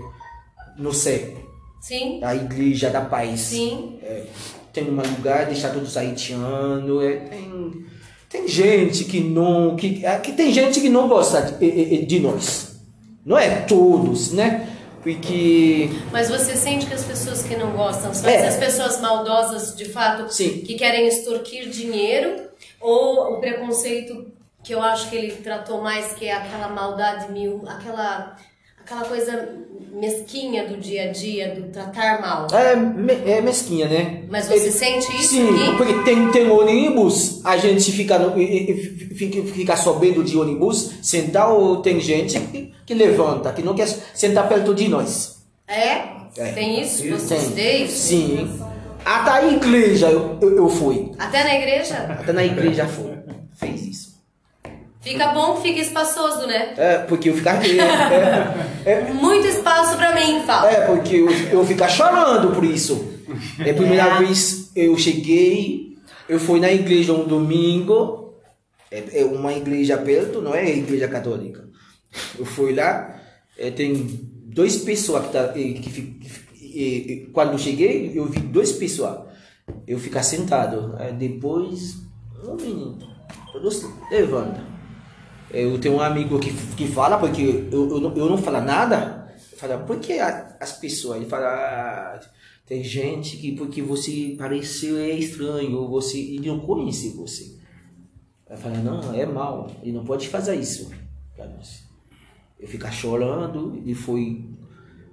[0.77, 1.37] no céu,
[1.81, 3.39] Sim, a igreja da paz.
[3.41, 3.99] sim.
[4.73, 7.85] Tem um lugar deixar todos haitianos é, tem
[8.29, 12.19] tem gente que não que, é, que tem gente que não gosta de, de- de
[12.19, 12.75] nós
[13.25, 14.67] Não é todos, né?
[15.01, 18.35] Porque Mas você sente que as pessoas que não gostam são É.
[18.35, 20.61] essas pessoas maldosas de fato Sim.
[20.65, 22.47] que querem extorquir dinheiro
[22.81, 24.25] ou o preconceito
[24.63, 28.35] que eu acho que ele tratou mais que é aquela maldade mil, aquela
[28.85, 29.49] aquela coisa
[29.93, 32.47] mesquinha do dia a dia, do tratar mal.
[32.51, 34.23] é, me- é mesquinha, né?
[34.29, 35.77] Mas você sente isso Sim, aqui?
[35.77, 38.33] porque tem, tem ônibus, a gente fica, no,
[39.15, 39.75] fica, fica
[40.23, 44.87] de ônibus, sentar ou tem gente que, que levanta, que não quer sentar perto de
[44.89, 45.43] nós.
[45.67, 46.13] É?
[46.35, 46.51] É.
[46.53, 47.03] Tem isso?
[47.03, 47.11] Tem.
[47.11, 47.95] Você vê isso?
[48.07, 48.59] Sim.
[49.05, 51.11] Até a igreja eu, eu, eu fui.
[51.19, 51.97] Até na igreja?
[51.97, 53.11] Até na igreja fui.
[53.55, 53.92] Fez isso.
[55.03, 56.73] Fica bom, fica espaçoso, né?
[56.77, 57.61] É, porque eu ficar.
[58.85, 60.69] É, é, Muito espaço pra mim, fala.
[60.69, 63.13] é, porque eu, eu ficar chorando por isso.
[63.59, 64.17] É a primeira É.
[64.19, 65.97] vez eu cheguei,
[66.27, 68.33] eu fui na igreja um domingo,
[68.91, 71.67] é, é uma igreja perto, não é igreja católica.
[72.37, 73.19] Eu fui lá,
[73.57, 73.93] é, tem
[74.45, 79.19] duas pessoas que, tá, que, que quando eu cheguei, eu vi duas pessoas.
[79.87, 80.95] Eu ficar sentado.
[81.17, 81.95] Depois,
[82.45, 82.97] um menino,
[83.51, 84.72] todos levanta.
[85.51, 89.33] Eu tenho um amigo que, que fala, porque eu, eu, não, eu não falo nada.
[89.57, 91.17] Fala, por que as pessoas?
[91.17, 92.19] Ele fala, ah,
[92.65, 97.57] tem gente que porque você pareceu é estranho, você, ele não conhece você.
[98.49, 100.91] Aí fala, não, é mal, ele não pode fazer isso.
[102.59, 104.45] Eu ficar chorando, ele foi,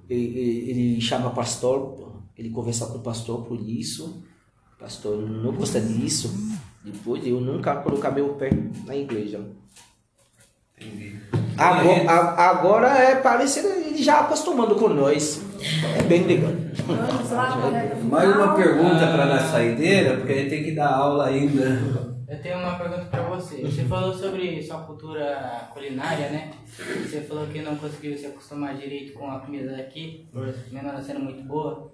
[0.09, 4.23] ele, ele, ele chama pastor, ele conversa com o pastor por isso,
[4.79, 6.33] pastor não gosta disso,
[6.85, 8.51] depois eu nunca colocar meu pé
[8.87, 9.45] na igreja.
[10.81, 11.17] Entendi.
[11.57, 15.43] Agora, a- agora é parecido, ele já acostumando com nós.
[15.99, 16.53] É bem legal.
[18.05, 22.11] Mais uma pergunta para na saideira, porque a gente tem que dar aula ainda.
[22.29, 23.61] Eu tenho uma pergunta pra você.
[23.63, 26.51] Você falou sobre sua cultura culinária, né?
[27.05, 31.21] Você falou que não conseguiu se acostumar direito com a comida daqui, por mesmo sendo
[31.21, 31.93] muito boa.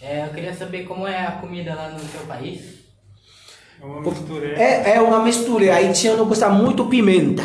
[0.00, 2.82] É, eu queria saber como é a comida lá no seu país.
[3.80, 4.46] É uma mistura.
[4.62, 5.74] É, é uma mistura.
[5.74, 7.42] Haitiano gosta muito pimenta.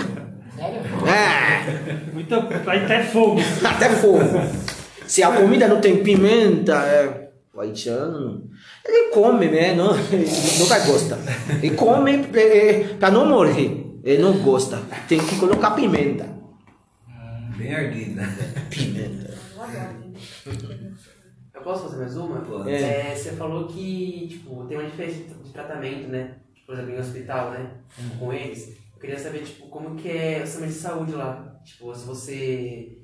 [1.05, 3.39] É, Muita, aí até fogo.
[3.63, 4.23] até fogo.
[5.05, 8.49] Se a comida não tem pimenta, é, o haitiano,
[8.85, 9.73] ele come, né?
[9.75, 10.27] Não, ele
[10.59, 11.17] nunca gosta.
[11.61, 13.85] Ele come é, para não morrer.
[14.03, 14.81] Ele não gosta.
[15.07, 16.27] Tem que colocar pimenta.
[17.57, 18.23] Bem ardida.
[18.69, 19.33] Pimenta.
[21.53, 22.41] Eu posso fazer mais uma?
[22.41, 22.71] Pode.
[22.71, 26.35] É, você falou que tipo, tem uma diferença de tratamento, né?
[26.65, 27.71] Por exemplo, em hospital, né?
[28.19, 28.77] Com eles.
[28.97, 31.61] Eu queria saber, tipo, como que é o sistema de saúde lá.
[31.63, 32.97] Tipo, se você...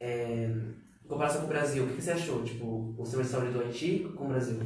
[0.00, 0.50] É,
[1.04, 2.42] em comparação com o Brasil, o que você achou?
[2.42, 4.58] Tipo, o sistema de saúde do Haiti com o Brasil?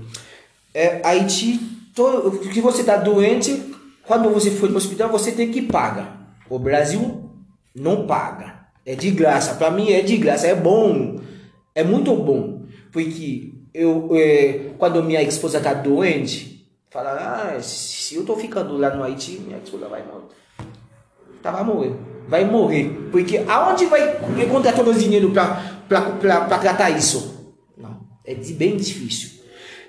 [0.72, 1.59] É, Haiti,
[1.95, 3.74] to, que você está doente,
[4.07, 6.35] quando você for no hospital, você tem que pagar.
[6.49, 7.31] O Brasil
[7.76, 8.68] não paga.
[8.87, 9.57] É de graça.
[9.57, 10.47] Para mim é de graça.
[10.47, 11.20] É bom.
[11.74, 12.64] É muito bom.
[12.91, 18.97] Porque eu, é, quando minha esposa está doente, fala, ah, se eu tô ficando lá
[18.97, 20.41] no Haiti, minha esposa vai morrer.
[21.43, 21.97] Tá, vai morrer.
[22.28, 23.09] Vai morrer.
[23.11, 27.55] Porque aonde vai encontrar todo o dinheiro para tratar isso?
[27.76, 28.01] Não.
[28.24, 29.41] É bem difícil.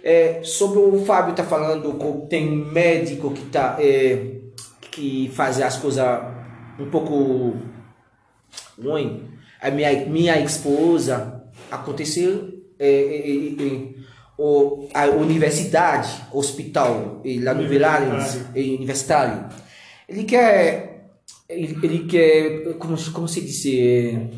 [0.04, 4.38] É, sobre o Fábio tá falando que tem médico que tá é,
[4.90, 6.20] que faz as coisas
[6.80, 7.56] um pouco
[8.82, 9.30] ruim.
[9.62, 12.50] A minha minha esposa aconteceu
[12.80, 14.02] é, é, é, é,
[14.40, 19.46] o, a universidade, hospital lá no Velares, é, universitário.
[20.10, 20.91] Ele quer
[21.52, 24.30] ele, ele quer como como se diz é,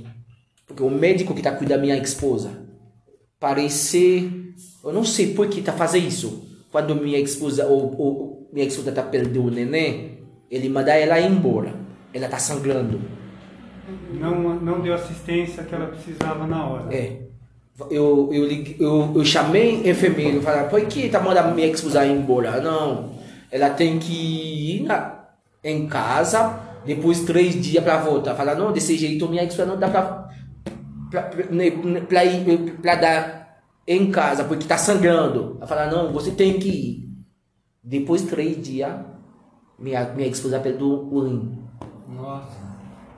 [0.67, 2.63] porque o médico que tá cuidando da minha esposa
[3.39, 4.43] parecer
[4.83, 6.43] eu não sei por que tá fazendo isso.
[6.71, 10.19] Quando minha esposa ou, ou minha esposa tá perdendo o neném,
[10.51, 11.73] ele manda ela embora.
[12.13, 12.99] Ela tá sangrando.
[14.13, 16.95] Não, não deu assistência que ela precisava na hora.
[16.95, 17.23] É.
[17.89, 18.49] Eu, eu,
[18.79, 22.61] eu, eu chamei enfermeiro e falei, por que tá mandando minha esposa embora?
[22.61, 23.13] Não.
[23.51, 25.27] Ela tem que ir na,
[25.63, 28.35] em casa, depois três dias para voltar.
[28.35, 30.29] Fala, não, desse jeito minha esposa não dá pra,
[31.09, 31.71] pra, pra, né,
[32.07, 35.55] pra ir pra dar em casa, porque tá sangrando.
[35.57, 37.09] Ela fala, não, você tem que ir.
[37.83, 38.93] Depois três dias,
[39.77, 41.59] minha, minha esposa perdeu o rim.
[42.07, 42.73] Nossa.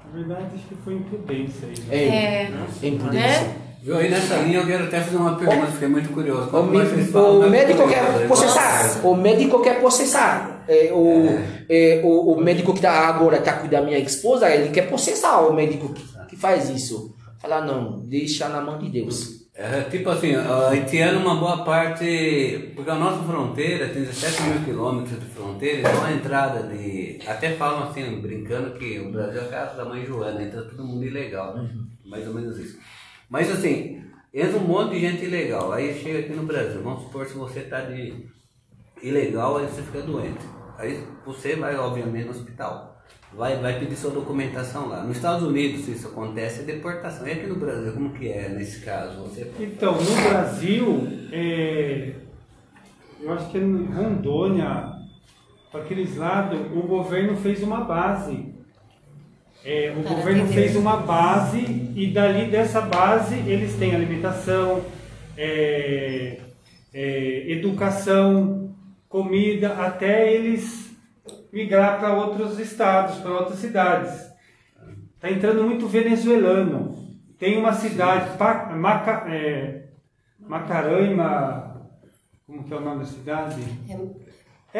[0.05, 1.75] Na verdade, acho que foi imprudência aí.
[1.91, 2.53] É, É.
[2.83, 3.41] é imprudência.
[3.41, 3.55] Né?
[3.85, 3.97] Viu?
[3.97, 6.49] Aí nessa linha eu quero até fazer uma pergunta, fiquei muito curioso.
[6.51, 9.05] O, é falam o na médico quer processar.
[9.05, 10.65] O médico quer processar.
[10.67, 11.27] É, o,
[11.69, 15.41] é, o, o médico que tá agora tá cuidando da minha esposa, ele quer processar
[15.41, 17.13] o médico que, que faz isso.
[17.39, 19.45] Falar, não, deixa na mão de Deus.
[19.53, 22.71] É, tipo assim, o haitiano, uma boa parte.
[22.75, 27.19] Porque a nossa fronteira tem 17 mil quilômetros de fronteira, então a entrada de.
[27.27, 30.83] Até falam assim, brincando, que o Brasil é a casa da mãe Joana, entra todo
[30.83, 31.69] mundo ilegal, né?
[32.03, 32.79] Mais ou menos isso.
[33.29, 34.03] Mas assim,
[34.33, 35.71] entra um monte de gente ilegal.
[35.71, 38.25] Aí chega aqui no Brasil, vamos supor se você tá de
[39.01, 40.45] ilegal, aí você fica doente.
[40.77, 42.95] Aí você vai, obviamente, no hospital.
[43.33, 45.03] Vai, vai pedir sua documentação lá.
[45.03, 47.27] Nos Estados Unidos, se isso acontece, é deportação.
[47.27, 49.23] E aqui no Brasil, como que é nesse caso?
[49.23, 52.13] Você Então, no Brasil, é,
[53.19, 54.93] eu acho que em Rondônia,
[55.71, 58.54] para aqueles lados, o governo fez uma base.
[59.65, 60.61] É, o Para governo atender.
[60.61, 64.85] fez uma base e dali dessa base eles têm alimentação,
[65.35, 66.37] é,
[66.93, 68.75] é, educação,
[69.09, 70.95] comida, até eles
[71.51, 74.13] migrar para outros estados, para outras cidades.
[75.15, 77.03] Está entrando muito venezuelano.
[77.39, 79.85] Tem uma cidade, Pa- Maca, é,
[80.39, 81.89] Macaranhma,
[82.45, 83.61] como que é o nome da cidade?
[83.89, 83.95] É,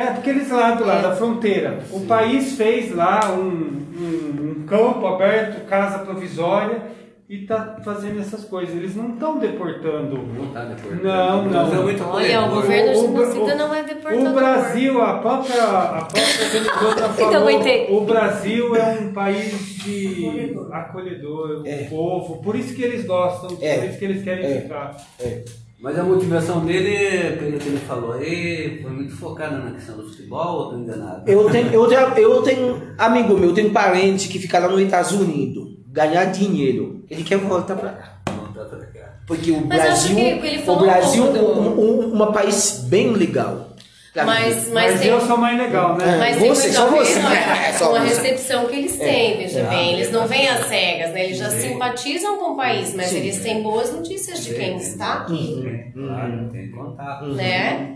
[0.03, 1.79] daqueles lados lá, da fronteira.
[1.91, 6.93] O país fez lá um, um, um campo aberto, casa provisória,
[7.27, 8.75] e está fazendo essas coisas.
[8.75, 10.17] Eles não estão deportando.
[10.37, 11.03] não está deportando.
[11.03, 11.83] Não, O Brasil é não.
[11.83, 14.27] muito Olha, o governo O- o- genocida não é deportador.
[14.29, 16.21] O Brasil, a própria, a própria
[16.51, 21.85] Venezuela Então, falou, o Brasil é um país de acolhedor, É.
[21.85, 23.77] povo, por isso que eles gostam, É.
[23.79, 25.43] por isso que eles querem É.
[25.85, 30.09] Mas a motivação dele, pelo que ele falou aí, foi muito focada na questão do
[30.09, 31.29] futebol, ou estou enganado?
[31.29, 34.81] Eu tenho, eu, tenho, eu tenho amigo meu, eu tenho parente que fica lá nos
[34.81, 37.05] Estados Unidos, ganhar dinheiro.
[37.07, 38.17] Ele quer voltar pra cá.
[38.35, 39.13] Não, pra cá.
[39.27, 43.74] Porque o Mas Brasil, o um Brasil pouco do- um, um, uma país bem legal.
[44.15, 46.15] Pra Mas, mas, Mas, tem, eu sou mais legal, né?
[46.17, 47.19] mas É, tem você, só a você.
[47.19, 47.99] não, É, a você.
[47.99, 49.89] recepção que eles têm, veja É, bem.
[49.89, 51.25] é Eles não vêm às cegas, né?
[51.25, 51.69] Eles já Sim.
[51.73, 53.17] simpatizam com o país, mas Sim.
[53.17, 57.25] eles têm boas notícias de quem está aqui, Tem, claro, tem contato.
[57.33, 57.91] né?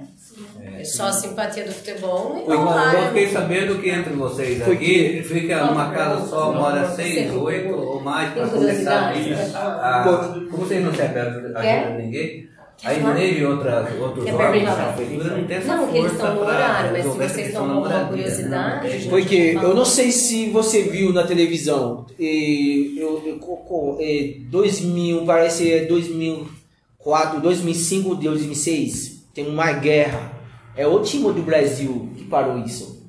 [0.77, 3.07] É só a simpatia do futebol e quando lá, eu né?
[3.07, 8.31] fiquei sabendo que entre vocês aqui, fica numa casa só, mora seis, oito ou mais
[8.33, 9.55] para começar a, curiosidade?
[9.55, 10.03] a, a
[10.49, 11.91] Como vocês não ajuda Quer?
[11.97, 12.49] de ninguém,
[12.81, 13.19] Quer a falar?
[13.19, 16.41] igreja e outras, outros órgãos da prefeitura não tem essa Não, porque eles estão no
[16.41, 18.09] horário, mas se vocês estão com alguma moradia, né?
[18.09, 19.09] curiosidade, Não gente.
[19.09, 25.69] Porque eu não sei se você viu na televisão, e eu, eu, é, 2000, parece
[25.69, 30.39] é 2004, 2005, 2006, tem uma guerra.
[30.73, 33.03] É o time do Brasil que parou isso.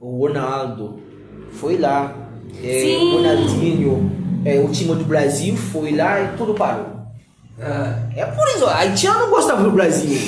[0.00, 0.98] O Ronaldo
[1.52, 2.28] foi lá,
[2.60, 2.96] é, Sim.
[2.96, 4.12] o Ronaldinho,
[4.44, 6.95] é, o time do Brasil foi lá e tudo parou.
[7.60, 10.18] Ah, É por isso, a haitiano não gostava do Brasil.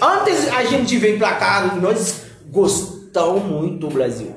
[0.00, 4.34] Antes a gente vem pra cá, nós gostamos muito do Brasil.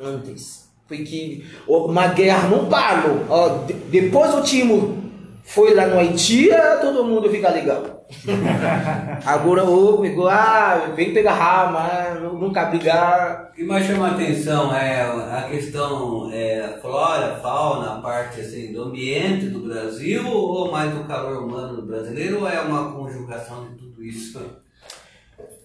[0.00, 0.62] Antes.
[0.88, 3.64] Porque uma guerra não parou.
[3.88, 4.98] Depois o time
[5.42, 8.01] foi lá no Haiti, ah, todo mundo fica legal.
[9.24, 13.50] Agora o pegou, ah, vem pegar rama, nunca brigar.
[13.50, 18.72] O que mais chama a atenção é a questão é, flora, fauna, a parte assim,
[18.72, 23.68] do ambiente do Brasil ou mais do calor humano do brasileiro ou é uma conjugação
[23.68, 24.40] de tudo isso?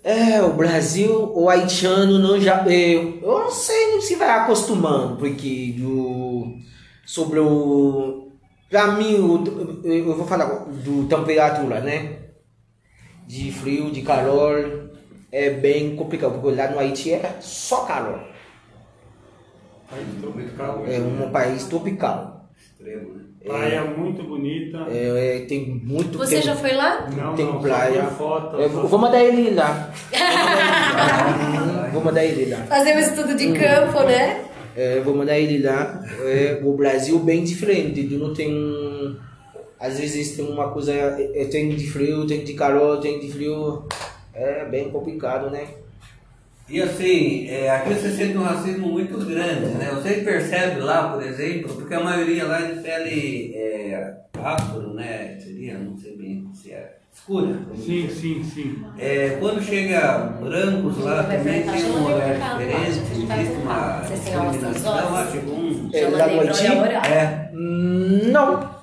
[0.04, 2.66] É, o Brasil, o haitiano não já.
[2.66, 6.58] Eu, eu não sei se vai acostumando, porque o,
[7.06, 8.32] sobre o.
[8.70, 12.27] Pra mim, o, eu vou falar do temperatura, né?
[13.28, 14.90] De frio, de calor,
[15.32, 18.22] é bem complicado, porque lá no Haiti é só calor.
[19.92, 20.90] Muito calor.
[20.90, 22.50] É um país tropical.
[22.58, 23.24] Extremo, né?
[23.46, 24.86] Praia muito bonita.
[24.90, 26.18] É, é, tem muito.
[26.18, 27.08] Você tem, já foi lá?
[27.16, 28.04] Não, tem não, praia.
[28.06, 29.92] foto, É, vou mandar ele lá.
[31.94, 32.58] vou mandar ele lá.
[32.66, 34.44] Fazer um estudo de campo, né?
[34.76, 36.04] É, vou mandar ele lá.
[36.22, 38.04] É, o Brasil bem diferente.
[38.08, 39.16] Tu não tem um.
[39.80, 40.94] Às vezes tem uma coisa.
[40.94, 43.86] é, tem de frio, tem de calor, tem de frio.
[44.34, 45.68] É bem complicado, né?
[46.70, 49.90] E assim, é, aqui você sente um racismo muito grande, né?
[49.94, 55.38] Você percebe lá, por exemplo, porque a maioria lá é de pele é, afro, né?
[55.40, 57.58] Seria, não sei bem se é escura.
[57.76, 58.84] Sim, sim, sim.
[58.98, 65.16] É, quando chega brancos lá também enfrentar, tem chama um olhar diferente, existe uma discriminação,
[65.16, 65.90] acho que um...
[65.94, 66.66] É, lá no Haiti?
[67.12, 67.50] É,
[68.32, 68.77] Não.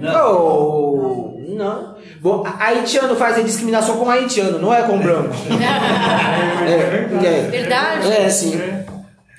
[0.00, 1.36] Não.
[1.50, 1.56] Não.
[1.56, 1.94] Não.
[2.20, 5.34] Bom, a- haitiano faz discriminação com haitiano, não é com branco.
[6.66, 7.48] É, é.
[7.50, 8.06] Verdade?
[8.12, 8.54] É, sim.
[8.60, 8.84] É.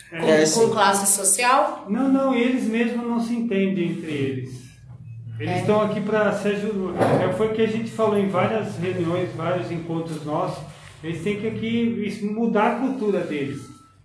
[0.09, 0.69] Com, É, com sim.
[0.69, 1.85] classe social?
[1.89, 4.49] Não, não, eles mesmos não se entendem entre eles.
[5.39, 5.59] Eles É.
[5.59, 7.23] estão aqui para se ajudar.
[7.23, 10.61] É, foi o que a gente falou em várias reuniões, vários encontros nossos.
[11.03, 13.61] Eles têm que aqui mudar a cultura deles.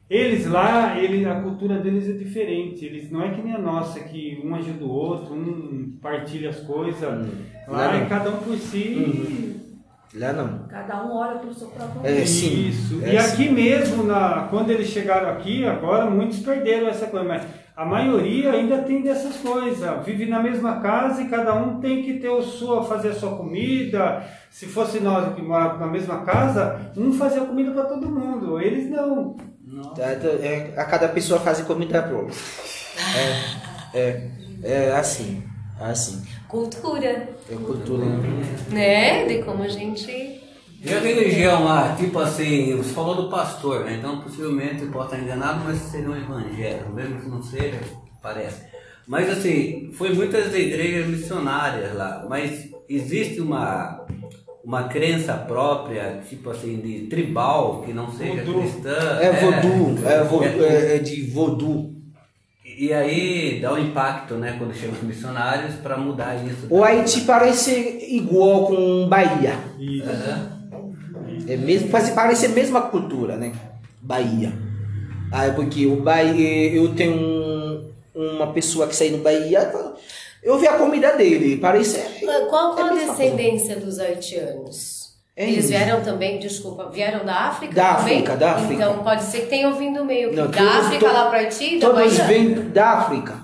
[0.08, 2.84] Eles lá, ele, a cultura deles é diferente.
[2.84, 6.60] Eles não é que nem a nossa, que um ajuda o outro, um partilha as
[6.60, 7.02] coisas.
[7.02, 9.56] Lá Lá é cada um por si.
[10.14, 10.60] Lá não.
[10.68, 12.68] Cada um olha pelo seu próprio É, sim.
[12.68, 13.04] Isso.
[13.04, 13.32] É, e sim.
[13.32, 17.44] aqui mesmo, na, quando eles chegaram aqui, agora muitos perderam essa coisa, mas
[17.76, 20.06] a maioria ainda tem dessas coisas.
[20.06, 23.36] Vive na mesma casa e cada um tem que ter o sua, fazer a sua
[23.36, 24.22] comida.
[24.48, 28.60] Se fosse nós que morávamos na mesma casa, um fazia comida para todo mundo.
[28.60, 29.36] Eles não.
[29.82, 32.34] Tá, tá, é, a cada pessoa faz comida própria.
[33.94, 34.30] É, é,
[34.62, 35.42] é assim.
[35.78, 36.22] Assim.
[36.48, 38.06] Cultura, É cultura.
[38.70, 39.26] né?
[39.26, 40.10] De como a gente.
[40.82, 43.96] E a religião lá, tipo assim, você falou do pastor, né?
[43.98, 47.80] Então possivelmente eu posso estar enganado, mas seria um evangelho, mesmo que não seja,
[48.22, 48.64] parece.
[49.06, 54.06] Mas assim, foi muitas igrejas missionárias lá, mas existe uma,
[54.66, 58.62] uma crença própria, tipo assim, de tribal, que não seja Voodoo.
[58.62, 59.18] cristã.
[59.20, 59.98] É voodoo.
[60.04, 61.94] É, vo, é- é, é de voodoo.
[62.78, 66.66] E aí dá um impacto, né, quando chegam os missionários para mudar isso.
[66.68, 67.72] O Haiti parece
[68.10, 69.54] igual com Bahia.
[70.04, 70.56] Aham.
[71.48, 73.52] É mesmo, parece a mesma cultura, né?
[74.02, 74.52] Bahia.
[75.30, 79.70] Ah, é porque o Bahia, eu tenho um- uma pessoa que saiu no Bahia,
[80.46, 81.98] eu vi a comida dele, parece.
[82.48, 85.06] Qual, qual é a descendência dos haitianos?
[85.36, 88.14] É Eles vieram também, desculpa, vieram da África Da também?
[88.14, 88.72] África, da África.
[88.74, 91.38] Então pode ser que tenham vindo meio que Não, da todos- África to- lá para
[91.40, 92.24] Haiti, da Todos Bahia.
[92.24, 93.40] vêm da África.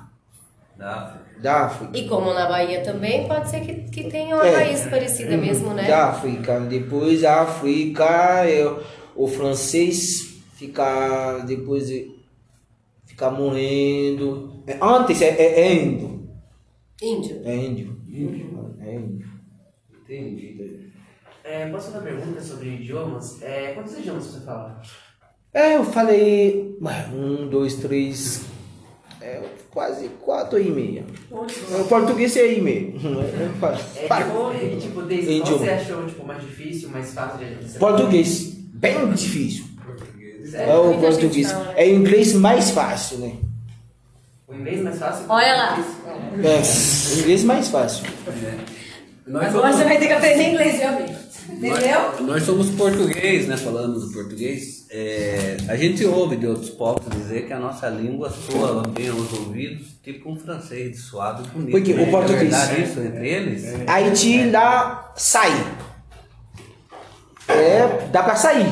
[0.78, 1.22] Da África.
[1.42, 1.98] Da África.
[1.98, 4.55] E como na Bahia também, pode ser que, que tenha uma É.
[4.55, 5.86] raiz parecida mesmo, né?
[5.88, 6.61] Da África.
[6.61, 8.05] Depois a África,
[8.46, 8.72] é,
[9.16, 11.90] o francês fica depois
[13.05, 14.62] fica morrendo.
[14.66, 16.12] É, Antes é, é, é índio.
[17.03, 17.40] Índio.
[17.44, 17.96] É índio.
[18.80, 19.28] É índio.
[20.05, 20.92] Entendi.
[21.44, 23.42] É, posso fazer uma pergunta sobre idiomas?
[23.42, 24.80] É, quantos idiomas você fala?
[25.53, 26.76] É, eu falei
[27.12, 28.44] um, dois, três,
[29.20, 31.05] é, quase quatro e meia.
[31.30, 32.94] O português é e meio.
[32.96, 37.38] É, pa- É, tipo, e, tipo, desde qual você achou tipo, mais difícil, mais fácil
[37.46, 39.64] de você Português, bem difícil.
[40.44, 40.90] É Sério?
[40.90, 41.50] o português.
[41.53, 41.74] fala.
[41.76, 43.36] É inglês mais fácil, né?
[44.53, 45.24] O inglês mais fácil?
[45.28, 45.78] Olha lá.
[46.44, 48.05] É, inglês mais fácil.
[49.26, 51.22] Nós Agora somos- você vai ter que aprender inglês, viu, amigo?
[51.48, 52.00] Entendeu?
[52.12, 53.57] Nós, nós somos português, né?
[53.57, 58.30] Falando do português, é, a gente ouve de outros povos dizer que a nossa língua
[58.30, 61.70] soa bem aos ouvidos, tipo um francês de suado e bonito.
[61.72, 62.11] Porque o né?
[62.11, 63.64] português- É verdade isso entre eles?
[63.88, 65.50] Haiti lá sai.
[67.48, 68.66] É, dá pra sair.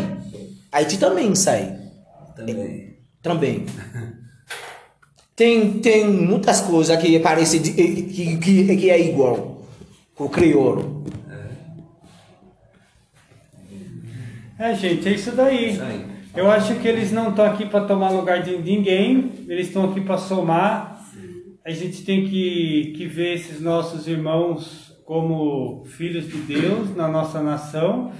[0.72, 1.78] Haiti também sai.
[2.36, 2.96] Também.
[3.22, 3.66] Também.
[5.40, 9.62] Tem, tem muitas coisas que parece que, que, que é igual
[10.14, 11.02] com o crioulo.
[14.58, 15.70] É, gente, é isso daí.
[15.70, 15.80] Isso.
[16.36, 20.02] Eu acho que eles não estão aqui para tomar lugar de ninguém, eles estão aqui
[20.02, 21.02] para somar.
[21.64, 27.42] A gente tem que, que ver esses nossos irmãos como filhos de Deus na nossa
[27.42, 28.12] nação.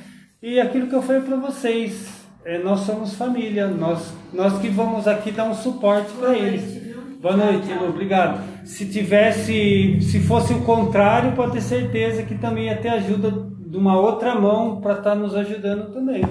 [0.42, 2.08] E aquilo que eu falei para vocês,
[2.46, 6.79] é, nós somos família, nós, nós que vamos aqui dar um suporte para eles.
[7.20, 8.66] Boa noite, Lu, obrigado.
[8.66, 13.76] Se tivesse, se fosse o contrário, pode ter certeza que também ia ter ajuda de
[13.76, 16.22] uma outra mão para estar nos ajudando também.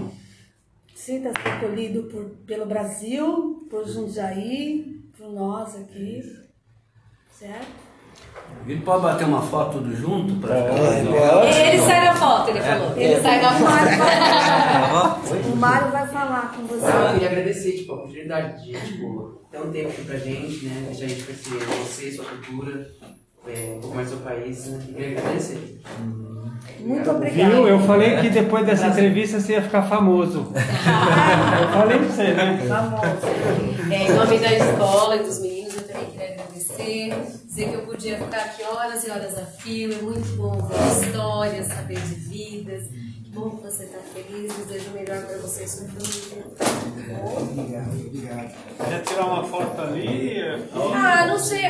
[0.96, 6.24] Sinta-se acolhido por, pelo Brasil, por Jundiaí, por nós aqui.
[7.30, 7.89] Certo?
[8.68, 12.94] Gente pode bater uma foto tudo junto para É, Ele sai na foto, ele falou.
[12.96, 13.72] Ele sai na foto.
[15.30, 16.86] vai, o Mário vai falar com você.
[16.86, 20.84] Eu queria agradecer tipo, a oportunidade de tipo, ter um tempo aqui pra gente, né?
[20.88, 22.88] Deixar a gente conhecer você, sua cultura,
[23.48, 24.80] é, um pouco mais do seu país, né?
[24.88, 25.82] Eu queria agradecer.
[26.80, 27.50] Muito obrigada.
[27.56, 27.68] Viu?
[27.68, 30.52] Eu falei que depois dessa entrevista você ia ficar famoso.
[30.54, 32.66] Eu falei pra você, né?
[32.68, 33.92] Famoso.
[33.92, 37.39] É, em nome da escola e dos meninos, eu também queria agradecer.
[37.50, 39.92] Dizer que eu podia ficar aqui horas e horas a fio.
[39.92, 42.84] É muito bom ver histórias, saber de vidas.
[43.24, 44.54] Que bom que você está feliz.
[44.54, 46.46] Desejo o melhor para você e sua família.
[48.88, 50.38] Quer tirar uma foto ali?
[50.94, 51.66] Ah, não sei.